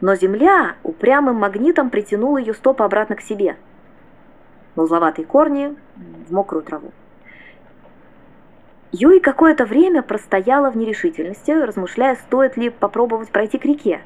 Но 0.00 0.16
земля 0.16 0.74
упрямым 0.82 1.36
магнитом 1.36 1.90
притянула 1.90 2.38
ее 2.38 2.52
стопы 2.52 2.82
обратно 2.82 3.14
к 3.14 3.20
себе. 3.20 3.56
На 4.76 4.82
узловатые 4.82 5.24
корни 5.24 5.74
в 6.28 6.32
мокрую 6.32 6.62
траву. 6.62 6.92
Юй 8.92 9.20
какое-то 9.20 9.64
время 9.64 10.02
простояла 10.02 10.70
в 10.70 10.76
нерешительности, 10.76 11.50
размышляя, 11.50 12.14
стоит 12.16 12.56
ли 12.58 12.68
попробовать 12.68 13.30
пройти 13.30 13.58
к 13.58 13.64
реке. 13.64 14.02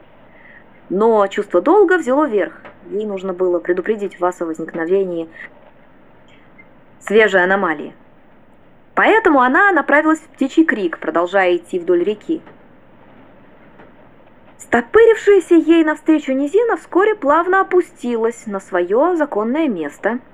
Но 0.88 1.26
чувство 1.26 1.60
долга 1.60 1.98
взяло 1.98 2.26
верх. 2.26 2.62
Ей 2.90 3.04
нужно 3.04 3.32
было 3.32 3.58
предупредить 3.58 4.18
вас 4.20 4.40
о 4.40 4.46
возникновении 4.46 5.28
свежей 7.00 7.42
аномалии. 7.42 7.94
Поэтому 8.94 9.40
она 9.40 9.72
направилась 9.72 10.20
в 10.20 10.28
птичий 10.28 10.64
крик, 10.64 10.98
продолжая 10.98 11.56
идти 11.56 11.78
вдоль 11.78 12.04
реки. 12.04 12.42
Стопырившаяся 14.58 15.54
ей 15.54 15.84
навстречу 15.84 16.32
низина 16.32 16.76
вскоре 16.76 17.14
плавно 17.16 17.60
опустилась 17.60 18.46
на 18.46 18.60
свое 18.60 19.16
законное 19.16 19.68
место– 19.68 20.20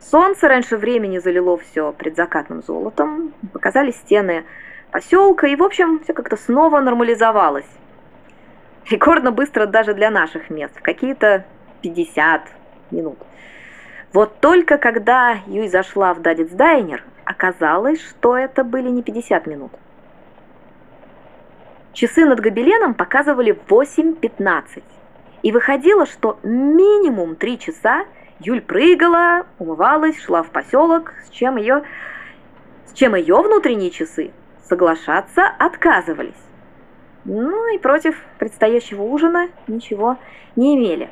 Солнце 0.00 0.48
раньше 0.48 0.76
времени 0.76 1.18
залило 1.18 1.56
все 1.56 1.92
предзакатным 1.92 2.62
золотом, 2.62 3.32
показались 3.52 3.96
стены 3.96 4.44
поселка, 4.90 5.46
и, 5.46 5.56
в 5.56 5.62
общем, 5.62 6.00
все 6.00 6.12
как-то 6.12 6.36
снова 6.36 6.80
нормализовалось. 6.80 7.66
Рекордно 8.88 9.32
быстро 9.32 9.66
даже 9.66 9.94
для 9.94 10.10
наших 10.10 10.48
мест, 10.48 10.76
в 10.76 10.82
какие-то 10.82 11.44
50 11.82 12.42
минут. 12.92 13.18
Вот 14.12 14.38
только 14.40 14.78
когда 14.78 15.38
Юй 15.46 15.68
зашла 15.68 16.14
в 16.14 16.22
Дадец 16.22 16.50
Дайнер, 16.50 17.02
оказалось, 17.24 18.00
что 18.00 18.36
это 18.36 18.62
были 18.64 18.88
не 18.88 19.02
50 19.02 19.46
минут. 19.46 19.72
Часы 21.92 22.24
над 22.24 22.40
гобеленом 22.40 22.94
показывали 22.94 23.58
8.15, 23.68 24.82
и 25.42 25.52
выходило, 25.52 26.06
что 26.06 26.38
минимум 26.42 27.36
3 27.36 27.58
часа 27.58 28.04
Юль 28.40 28.60
прыгала, 28.60 29.46
умывалась, 29.58 30.22
шла 30.22 30.42
в 30.42 30.50
поселок, 30.50 31.14
с 31.26 31.30
чем 31.30 31.56
ее, 31.56 31.84
с 32.86 32.92
чем 32.92 33.14
ее 33.14 33.36
внутренние 33.36 33.90
часы 33.90 34.30
соглашаться 34.64 35.46
отказывались. 35.46 36.34
Ну 37.24 37.74
и 37.74 37.78
против 37.78 38.16
предстоящего 38.38 39.02
ужина 39.02 39.48
ничего 39.66 40.18
не 40.54 40.76
имели. 40.76 41.10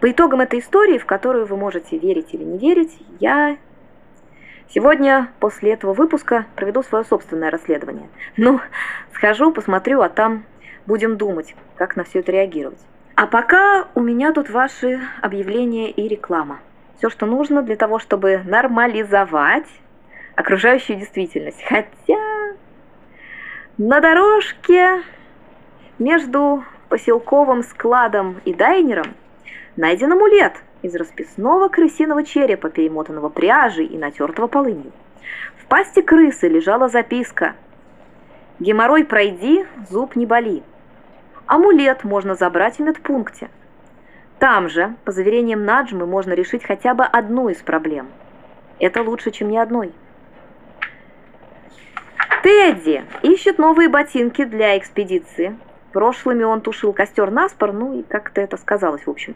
По 0.00 0.10
итогам 0.10 0.40
этой 0.40 0.58
истории, 0.58 0.98
в 0.98 1.06
которую 1.06 1.46
вы 1.46 1.56
можете 1.56 1.98
верить 1.98 2.34
или 2.34 2.42
не 2.42 2.58
верить, 2.58 2.98
я 3.20 3.56
сегодня 4.68 5.30
после 5.40 5.72
этого 5.72 5.94
выпуска 5.94 6.46
проведу 6.56 6.82
свое 6.82 7.04
собственное 7.04 7.50
расследование. 7.50 8.08
Ну, 8.36 8.60
схожу, 9.14 9.52
посмотрю, 9.52 10.02
а 10.02 10.08
там 10.08 10.44
будем 10.84 11.16
думать, 11.16 11.54
как 11.76 11.96
на 11.96 12.04
все 12.04 12.18
это 12.18 12.32
реагировать. 12.32 12.80
А 13.16 13.28
пока 13.28 13.86
у 13.94 14.00
меня 14.00 14.32
тут 14.32 14.50
ваши 14.50 15.00
объявления 15.22 15.90
и 15.90 16.08
реклама. 16.08 16.58
Все, 16.98 17.10
что 17.10 17.26
нужно 17.26 17.62
для 17.62 17.76
того, 17.76 18.00
чтобы 18.00 18.42
нормализовать 18.44 19.68
окружающую 20.34 20.98
действительность. 20.98 21.62
Хотя 21.62 22.54
на 23.78 24.00
дорожке 24.00 25.02
между 26.00 26.64
поселковым 26.88 27.62
складом 27.62 28.40
и 28.44 28.52
дайнером 28.52 29.14
найден 29.76 30.12
амулет 30.12 30.54
из 30.82 30.96
расписного 30.96 31.68
крысиного 31.68 32.24
черепа, 32.24 32.68
перемотанного 32.68 33.28
пряжей 33.28 33.86
и 33.86 33.96
натертого 33.96 34.48
полынью. 34.48 34.90
В 35.62 35.66
пасти 35.66 36.02
крысы 36.02 36.48
лежала 36.48 36.88
записка 36.88 37.54
«Геморрой 38.58 39.04
пройди, 39.04 39.66
зуб 39.88 40.16
не 40.16 40.26
боли». 40.26 40.64
Амулет 41.46 42.04
можно 42.04 42.34
забрать 42.34 42.78
в 42.78 42.82
медпункте. 42.82 43.50
Там 44.38 44.68
же, 44.68 44.94
по 45.04 45.12
заверениям 45.12 45.64
Наджмы, 45.64 46.06
можно 46.06 46.32
решить 46.32 46.64
хотя 46.64 46.94
бы 46.94 47.04
одну 47.04 47.48
из 47.48 47.58
проблем. 47.58 48.08
Это 48.78 49.02
лучше, 49.02 49.30
чем 49.30 49.50
ни 49.50 49.56
одной. 49.56 49.92
Тедди 52.42 53.04
ищет 53.22 53.58
новые 53.58 53.88
ботинки 53.88 54.44
для 54.44 54.76
экспедиции. 54.76 55.56
Прошлыми 55.92 56.42
он 56.42 56.60
тушил 56.60 56.92
костер 56.92 57.30
наспор, 57.30 57.72
ну 57.72 58.00
и 58.00 58.02
как-то 58.02 58.40
это 58.40 58.56
сказалось, 58.56 59.06
в 59.06 59.10
общем. 59.10 59.34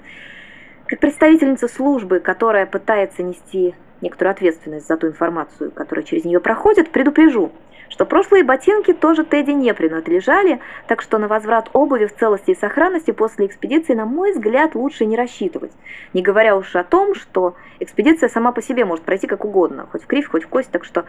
Как 0.86 1.00
представительница 1.00 1.68
службы, 1.68 2.20
которая 2.20 2.66
пытается 2.66 3.22
нести 3.22 3.74
некоторую 4.00 4.32
ответственность 4.32 4.88
за 4.88 4.96
ту 4.96 5.06
информацию, 5.06 5.70
которая 5.70 6.04
через 6.04 6.24
нее 6.24 6.40
проходит, 6.40 6.90
предупрежу– 6.90 7.52
что 7.88 8.04
прошлые 8.04 8.44
ботинки 8.44 8.92
тоже 8.92 9.24
Тедди 9.24 9.50
не 9.50 9.72
принадлежали, 9.74 10.60
так 10.86 11.02
что 11.02 11.18
на 11.18 11.28
возврат 11.28 11.70
обуви 11.72 12.06
в 12.06 12.16
целости 12.16 12.50
и 12.50 12.54
сохранности 12.54 13.10
после 13.10 13.46
экспедиции, 13.46 13.94
на 13.94 14.04
мой 14.04 14.32
взгляд, 14.32 14.74
лучше 14.74 15.06
не 15.06 15.16
рассчитывать. 15.16 15.72
Не 16.12 16.22
говоря 16.22 16.56
уж 16.56 16.74
о 16.76 16.84
том, 16.84 17.14
что 17.14 17.56
экспедиция 17.80 18.28
сама 18.28 18.52
по 18.52 18.62
себе 18.62 18.84
может 18.84 19.04
пройти 19.04 19.26
как 19.26 19.44
угодно, 19.44 19.88
хоть 19.90 20.04
в 20.04 20.06
кривь, 20.06 20.28
хоть 20.28 20.44
в 20.44 20.48
кость, 20.48 20.70
так 20.70 20.84
что, 20.84 21.06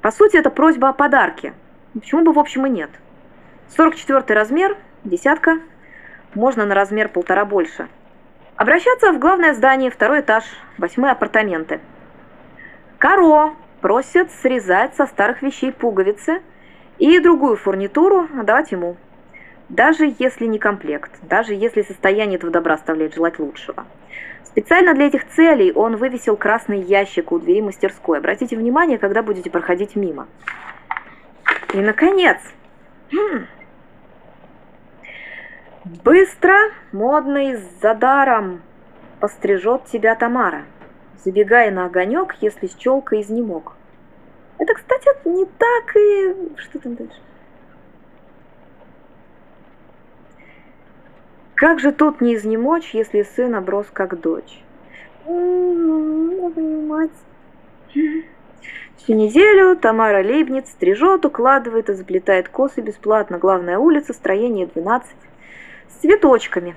по 0.00 0.10
сути, 0.10 0.36
это 0.36 0.50
просьба 0.50 0.90
о 0.90 0.92
подарке. 0.92 1.54
Почему 1.94 2.22
бы, 2.22 2.32
в 2.32 2.38
общем, 2.38 2.66
и 2.66 2.70
нет. 2.70 2.90
44 3.76 4.38
размер, 4.38 4.76
десятка, 5.04 5.58
можно 6.34 6.66
на 6.66 6.74
размер 6.74 7.08
полтора 7.08 7.44
больше. 7.44 7.88
Обращаться 8.56 9.12
в 9.12 9.18
главное 9.18 9.54
здание, 9.54 9.90
второй 9.90 10.20
этаж, 10.20 10.44
восьмые 10.78 11.12
апартаменты. 11.12 11.80
Каро, 12.98 13.54
просят 13.82 14.30
срезать 14.40 14.94
со 14.94 15.06
старых 15.06 15.42
вещей 15.42 15.72
пуговицы 15.72 16.40
и 16.98 17.18
другую 17.18 17.56
фурнитуру 17.56 18.28
отдавать 18.38 18.72
ему. 18.72 18.96
Даже 19.68 20.14
если 20.18 20.46
не 20.46 20.58
комплект, 20.58 21.10
даже 21.22 21.52
если 21.52 21.82
состояние 21.82 22.36
этого 22.36 22.52
добра 22.52 22.74
оставляет 22.74 23.14
желать 23.14 23.38
лучшего. 23.38 23.84
Специально 24.44 24.94
для 24.94 25.06
этих 25.06 25.28
целей 25.28 25.72
он 25.72 25.96
вывесил 25.96 26.36
красный 26.36 26.80
ящик 26.80 27.32
у 27.32 27.38
двери 27.38 27.60
мастерской. 27.60 28.18
Обратите 28.18 28.56
внимание, 28.56 28.98
когда 28.98 29.22
будете 29.22 29.50
проходить 29.50 29.96
мимо. 29.96 30.28
И, 31.72 31.78
наконец, 31.78 32.38
хм, 33.10 33.46
быстро, 36.04 36.54
модно 36.92 37.50
и 37.50 37.56
за 37.80 37.94
даром 37.94 38.60
пострижет 39.20 39.86
тебя 39.86 40.14
Тамара 40.14 40.64
забегая 41.24 41.70
на 41.70 41.86
огонек, 41.86 42.36
если 42.40 42.66
челкой 42.66 43.22
изнемог. 43.22 43.74
Это, 44.58 44.74
кстати, 44.74 45.08
не 45.24 45.44
так 45.44 45.96
и... 45.96 46.56
Что 46.56 46.78
там 46.78 46.94
дальше? 46.94 47.18
Как 51.54 51.80
же 51.80 51.92
тут 51.92 52.20
не 52.20 52.34
изнемочь, 52.34 52.92
если 52.92 53.22
сын 53.22 53.54
оброс 53.54 53.86
как 53.92 54.20
дочь? 54.20 54.62
Всю 58.96 59.14
неделю 59.14 59.76
Тамара 59.76 60.22
Лейбниц 60.22 60.70
стрижет, 60.70 61.24
укладывает 61.24 61.88
и 61.88 61.94
заплетает 61.94 62.48
косы 62.48 62.80
бесплатно. 62.80 63.38
Главная 63.38 63.78
улица, 63.78 64.12
строение 64.12 64.66
12, 64.66 65.10
с 65.88 65.94
цветочками. 66.00 66.76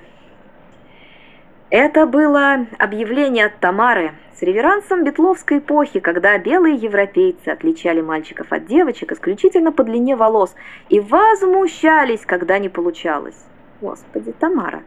Это 1.78 2.06
было 2.06 2.64
объявление 2.78 3.44
от 3.44 3.58
Тамары 3.60 4.14
с 4.34 4.40
реверансом 4.40 5.04
бетловской 5.04 5.58
эпохи, 5.58 6.00
когда 6.00 6.38
белые 6.38 6.76
европейцы 6.76 7.50
отличали 7.50 8.00
мальчиков 8.00 8.50
от 8.50 8.64
девочек 8.64 9.12
исключительно 9.12 9.72
по 9.72 9.84
длине 9.84 10.16
волос 10.16 10.54
и 10.88 11.00
возмущались, 11.00 12.24
когда 12.24 12.58
не 12.58 12.70
получалось. 12.70 13.36
Господи, 13.82 14.32
Тамара, 14.32 14.84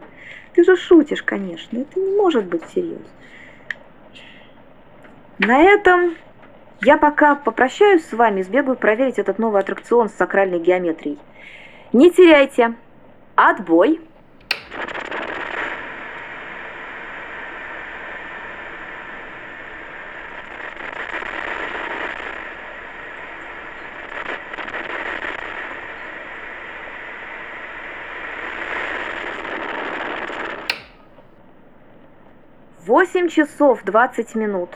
ты 0.55 0.63
же 0.63 0.75
шутишь, 0.75 1.21
конечно, 1.21 1.77
это 1.77 1.99
не 1.99 2.17
может 2.17 2.45
быть 2.45 2.65
всерьез. 2.65 3.05
На 5.37 5.61
этом 5.61 6.15
я 6.81 6.97
пока 6.97 7.35
попрощаюсь 7.35 8.03
с 8.03 8.13
вами, 8.13 8.41
сбегаю 8.41 8.75
проверить 8.75 9.19
этот 9.19 9.37
новый 9.37 9.61
аттракцион 9.61 10.09
с 10.09 10.13
сакральной 10.13 10.57
геометрией. 10.59 11.19
Не 11.93 12.09
теряйте. 12.09 12.73
Отбой. 13.35 14.01
8 32.89 33.27
часов 33.27 33.83
20 33.83 34.33
минут. 34.33 34.71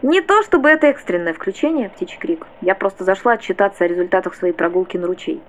Не 0.00 0.20
то 0.20 0.44
чтобы 0.44 0.68
это 0.68 0.86
экстренное 0.86 1.34
включение, 1.34 1.88
птичий 1.88 2.20
крик. 2.20 2.46
Я 2.60 2.76
просто 2.76 3.02
зашла 3.02 3.32
отчитаться 3.32 3.82
о 3.82 3.88
результатах 3.88 4.36
своей 4.36 4.54
прогулки 4.54 4.96
на 4.96 5.08
ручей. 5.08 5.42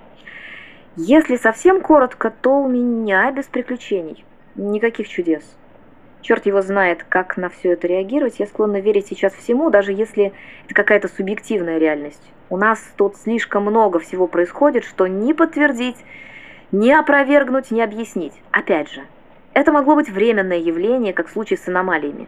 Если 0.95 1.35
совсем 1.35 1.81
коротко, 1.81 2.33
то 2.41 2.63
у 2.63 2.67
меня 2.67 3.31
без 3.31 3.45
приключений. 3.45 4.25
Никаких 4.55 5.07
чудес. 5.07 5.43
Черт 6.23 6.47
его 6.47 6.63
знает, 6.63 7.05
как 7.07 7.37
на 7.37 7.47
все 7.47 7.73
это 7.73 7.85
реагировать. 7.85 8.39
Я 8.39 8.47
склонна 8.47 8.81
верить 8.81 9.05
сейчас 9.05 9.33
всему, 9.33 9.69
даже 9.69 9.93
если 9.93 10.33
это 10.65 10.73
какая-то 10.73 11.09
субъективная 11.09 11.77
реальность. 11.77 12.23
У 12.49 12.57
нас 12.57 12.79
тут 12.95 13.17
слишком 13.17 13.61
много 13.61 13.99
всего 13.99 14.25
происходит, 14.25 14.83
что 14.83 15.05
ни 15.05 15.31
подтвердить, 15.31 15.97
ни 16.71 16.89
опровергнуть, 16.89 17.69
ни 17.69 17.81
объяснить. 17.81 18.33
Опять 18.51 18.91
же, 18.91 19.03
это 19.57 19.71
могло 19.71 19.95
быть 19.95 20.07
временное 20.07 20.59
явление, 20.59 21.13
как 21.13 21.29
в 21.29 21.31
случае 21.31 21.57
с 21.57 21.67
аномалиями. 21.67 22.27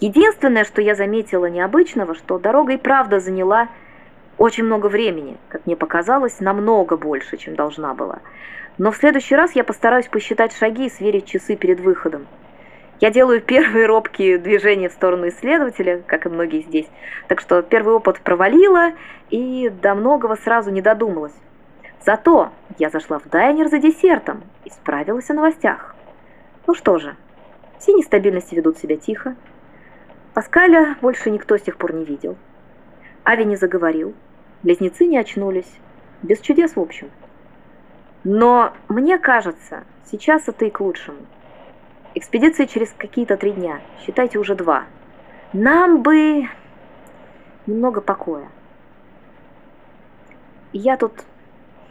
Единственное, 0.00 0.64
что 0.64 0.82
я 0.82 0.96
заметила 0.96 1.46
необычного, 1.46 2.16
что 2.16 2.40
дорога 2.40 2.72
и 2.72 2.76
правда 2.76 3.20
заняла 3.20 3.68
очень 4.38 4.64
много 4.64 4.88
времени, 4.88 5.36
как 5.48 5.66
мне 5.66 5.76
показалось, 5.76 6.40
намного 6.40 6.96
больше, 6.96 7.36
чем 7.36 7.54
должна 7.54 7.94
была. 7.94 8.18
Но 8.76 8.90
в 8.90 8.96
следующий 8.96 9.36
раз 9.36 9.52
я 9.52 9.62
постараюсь 9.62 10.08
посчитать 10.08 10.52
шаги 10.52 10.86
и 10.86 10.90
сверить 10.90 11.26
часы 11.26 11.54
перед 11.54 11.78
выходом. 11.78 12.26
Я 12.98 13.12
делаю 13.12 13.40
первые 13.46 13.86
робкие 13.86 14.38
движения 14.38 14.88
в 14.88 14.94
сторону 14.94 15.28
исследователя, 15.28 16.02
как 16.04 16.26
и 16.26 16.28
многие 16.28 16.62
здесь. 16.62 16.88
Так 17.28 17.40
что 17.40 17.62
первый 17.62 17.94
опыт 17.94 18.18
провалила 18.18 18.94
и 19.30 19.68
до 19.80 19.94
многого 19.94 20.34
сразу 20.34 20.72
не 20.72 20.82
додумалась. 20.82 21.34
Зато 22.04 22.50
я 22.78 22.90
зашла 22.90 23.20
в 23.20 23.28
дайнер 23.28 23.68
за 23.68 23.78
десертом 23.78 24.42
и 24.64 24.70
справилась 24.70 25.30
о 25.30 25.34
новостях. 25.34 25.93
Ну 26.66 26.74
что 26.74 26.98
же, 26.98 27.16
все 27.78 27.92
нестабильности 27.92 28.54
ведут 28.54 28.78
себя 28.78 28.96
тихо. 28.96 29.36
Паскаля 30.32 30.96
больше 31.02 31.30
никто 31.30 31.58
с 31.58 31.62
тех 31.62 31.76
пор 31.76 31.92
не 31.92 32.04
видел. 32.04 32.36
Ави 33.24 33.44
не 33.44 33.56
заговорил, 33.56 34.14
близнецы 34.62 35.06
не 35.06 35.18
очнулись. 35.18 35.70
Без 36.22 36.40
чудес, 36.40 36.76
в 36.76 36.80
общем. 36.80 37.10
Но 38.24 38.72
мне 38.88 39.18
кажется, 39.18 39.84
сейчас 40.10 40.48
это 40.48 40.64
и 40.64 40.70
к 40.70 40.80
лучшему. 40.80 41.18
Экспедиция 42.14 42.66
через 42.66 42.94
какие-то 42.96 43.36
три 43.36 43.52
дня, 43.52 43.80
считайте 44.00 44.38
уже 44.38 44.54
два. 44.54 44.84
Нам 45.52 46.02
бы 46.02 46.48
немного 47.66 48.00
покоя. 48.00 48.48
Я 50.72 50.96
тут... 50.96 51.12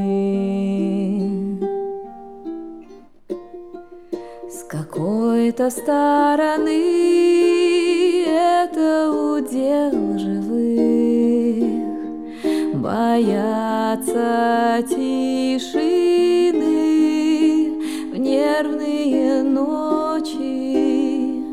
С 4.50 4.64
какой-то 4.64 5.70
стороны 5.70 6.82
это 8.26 9.12
удел 9.12 10.18
живых 10.18 10.49
боятся 12.82 14.82
тишины 14.88 16.64
в 18.14 18.18
нервные 18.18 19.44
ночи, 19.44 21.44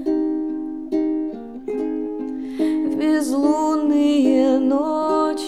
в 2.59 2.97
безлунные 2.97 4.59
ночи. 4.59 5.47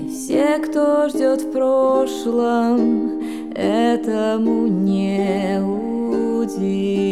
И 0.00 0.08
все, 0.10 0.58
кто 0.58 1.08
ждет 1.08 1.42
в 1.42 1.52
прошлом, 1.52 3.22
этому 3.54 4.66
не 4.66 5.60
удивлены. 5.62 7.05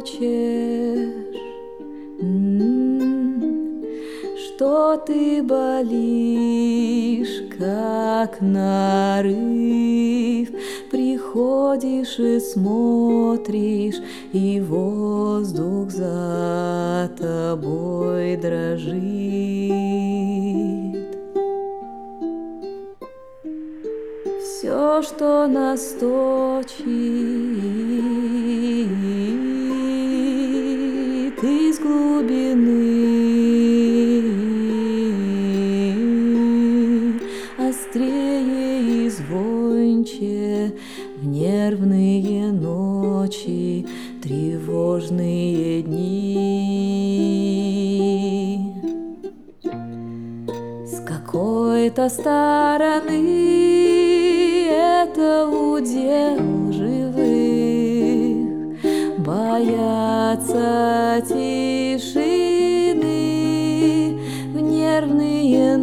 Хочешь? 0.00 1.36
М-м-м. 2.20 3.84
Что 4.36 4.96
ты 4.96 5.42
болишь, 5.42 7.42
как 7.58 8.40
нарыв? 8.40 10.48
Приходишь 10.90 12.18
и 12.18 12.40
смотришь, 12.40 14.00
и 14.32 14.60
воздух 14.60 15.90
за 15.90 17.10
тобой 17.18 18.36
дрожит. 18.36 19.50
все, 24.60 25.02
что 25.02 25.46
нас 25.46 25.96
точит 25.98 27.49
какой-то 51.90 52.08
стороны 52.08 53.10
это 54.70 55.48
удел 55.48 56.72
живых, 56.72 58.78
боятся 59.18 61.20
тишины 61.26 63.00
в 64.54 64.60
нервные 64.60 65.76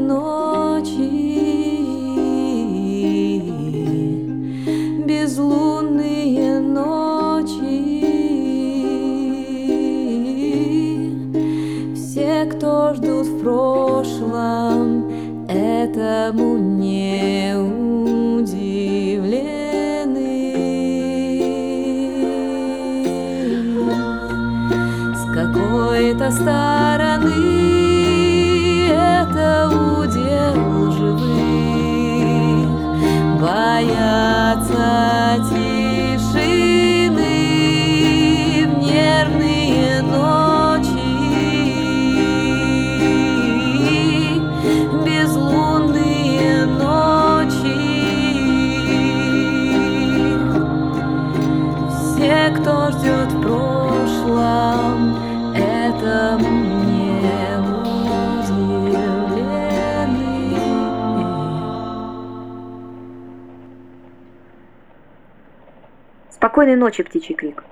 Спокойной 66.67 66.81
ночи, 66.81 67.01
птичий 67.01 67.33
крик. 67.33 67.63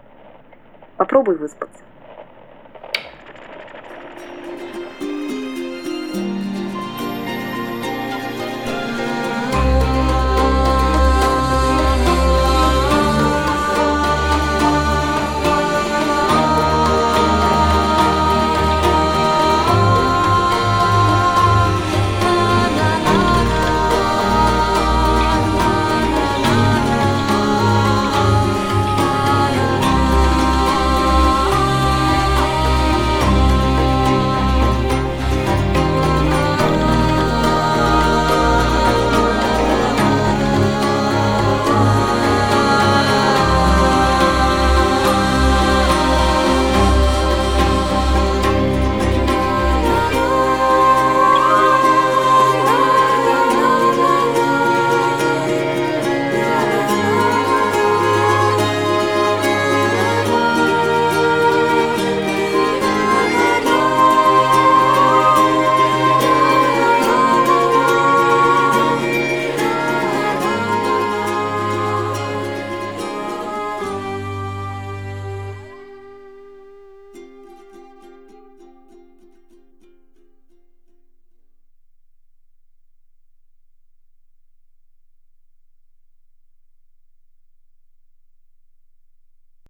Попробуй 0.96 1.36
выспаться. 1.36 1.65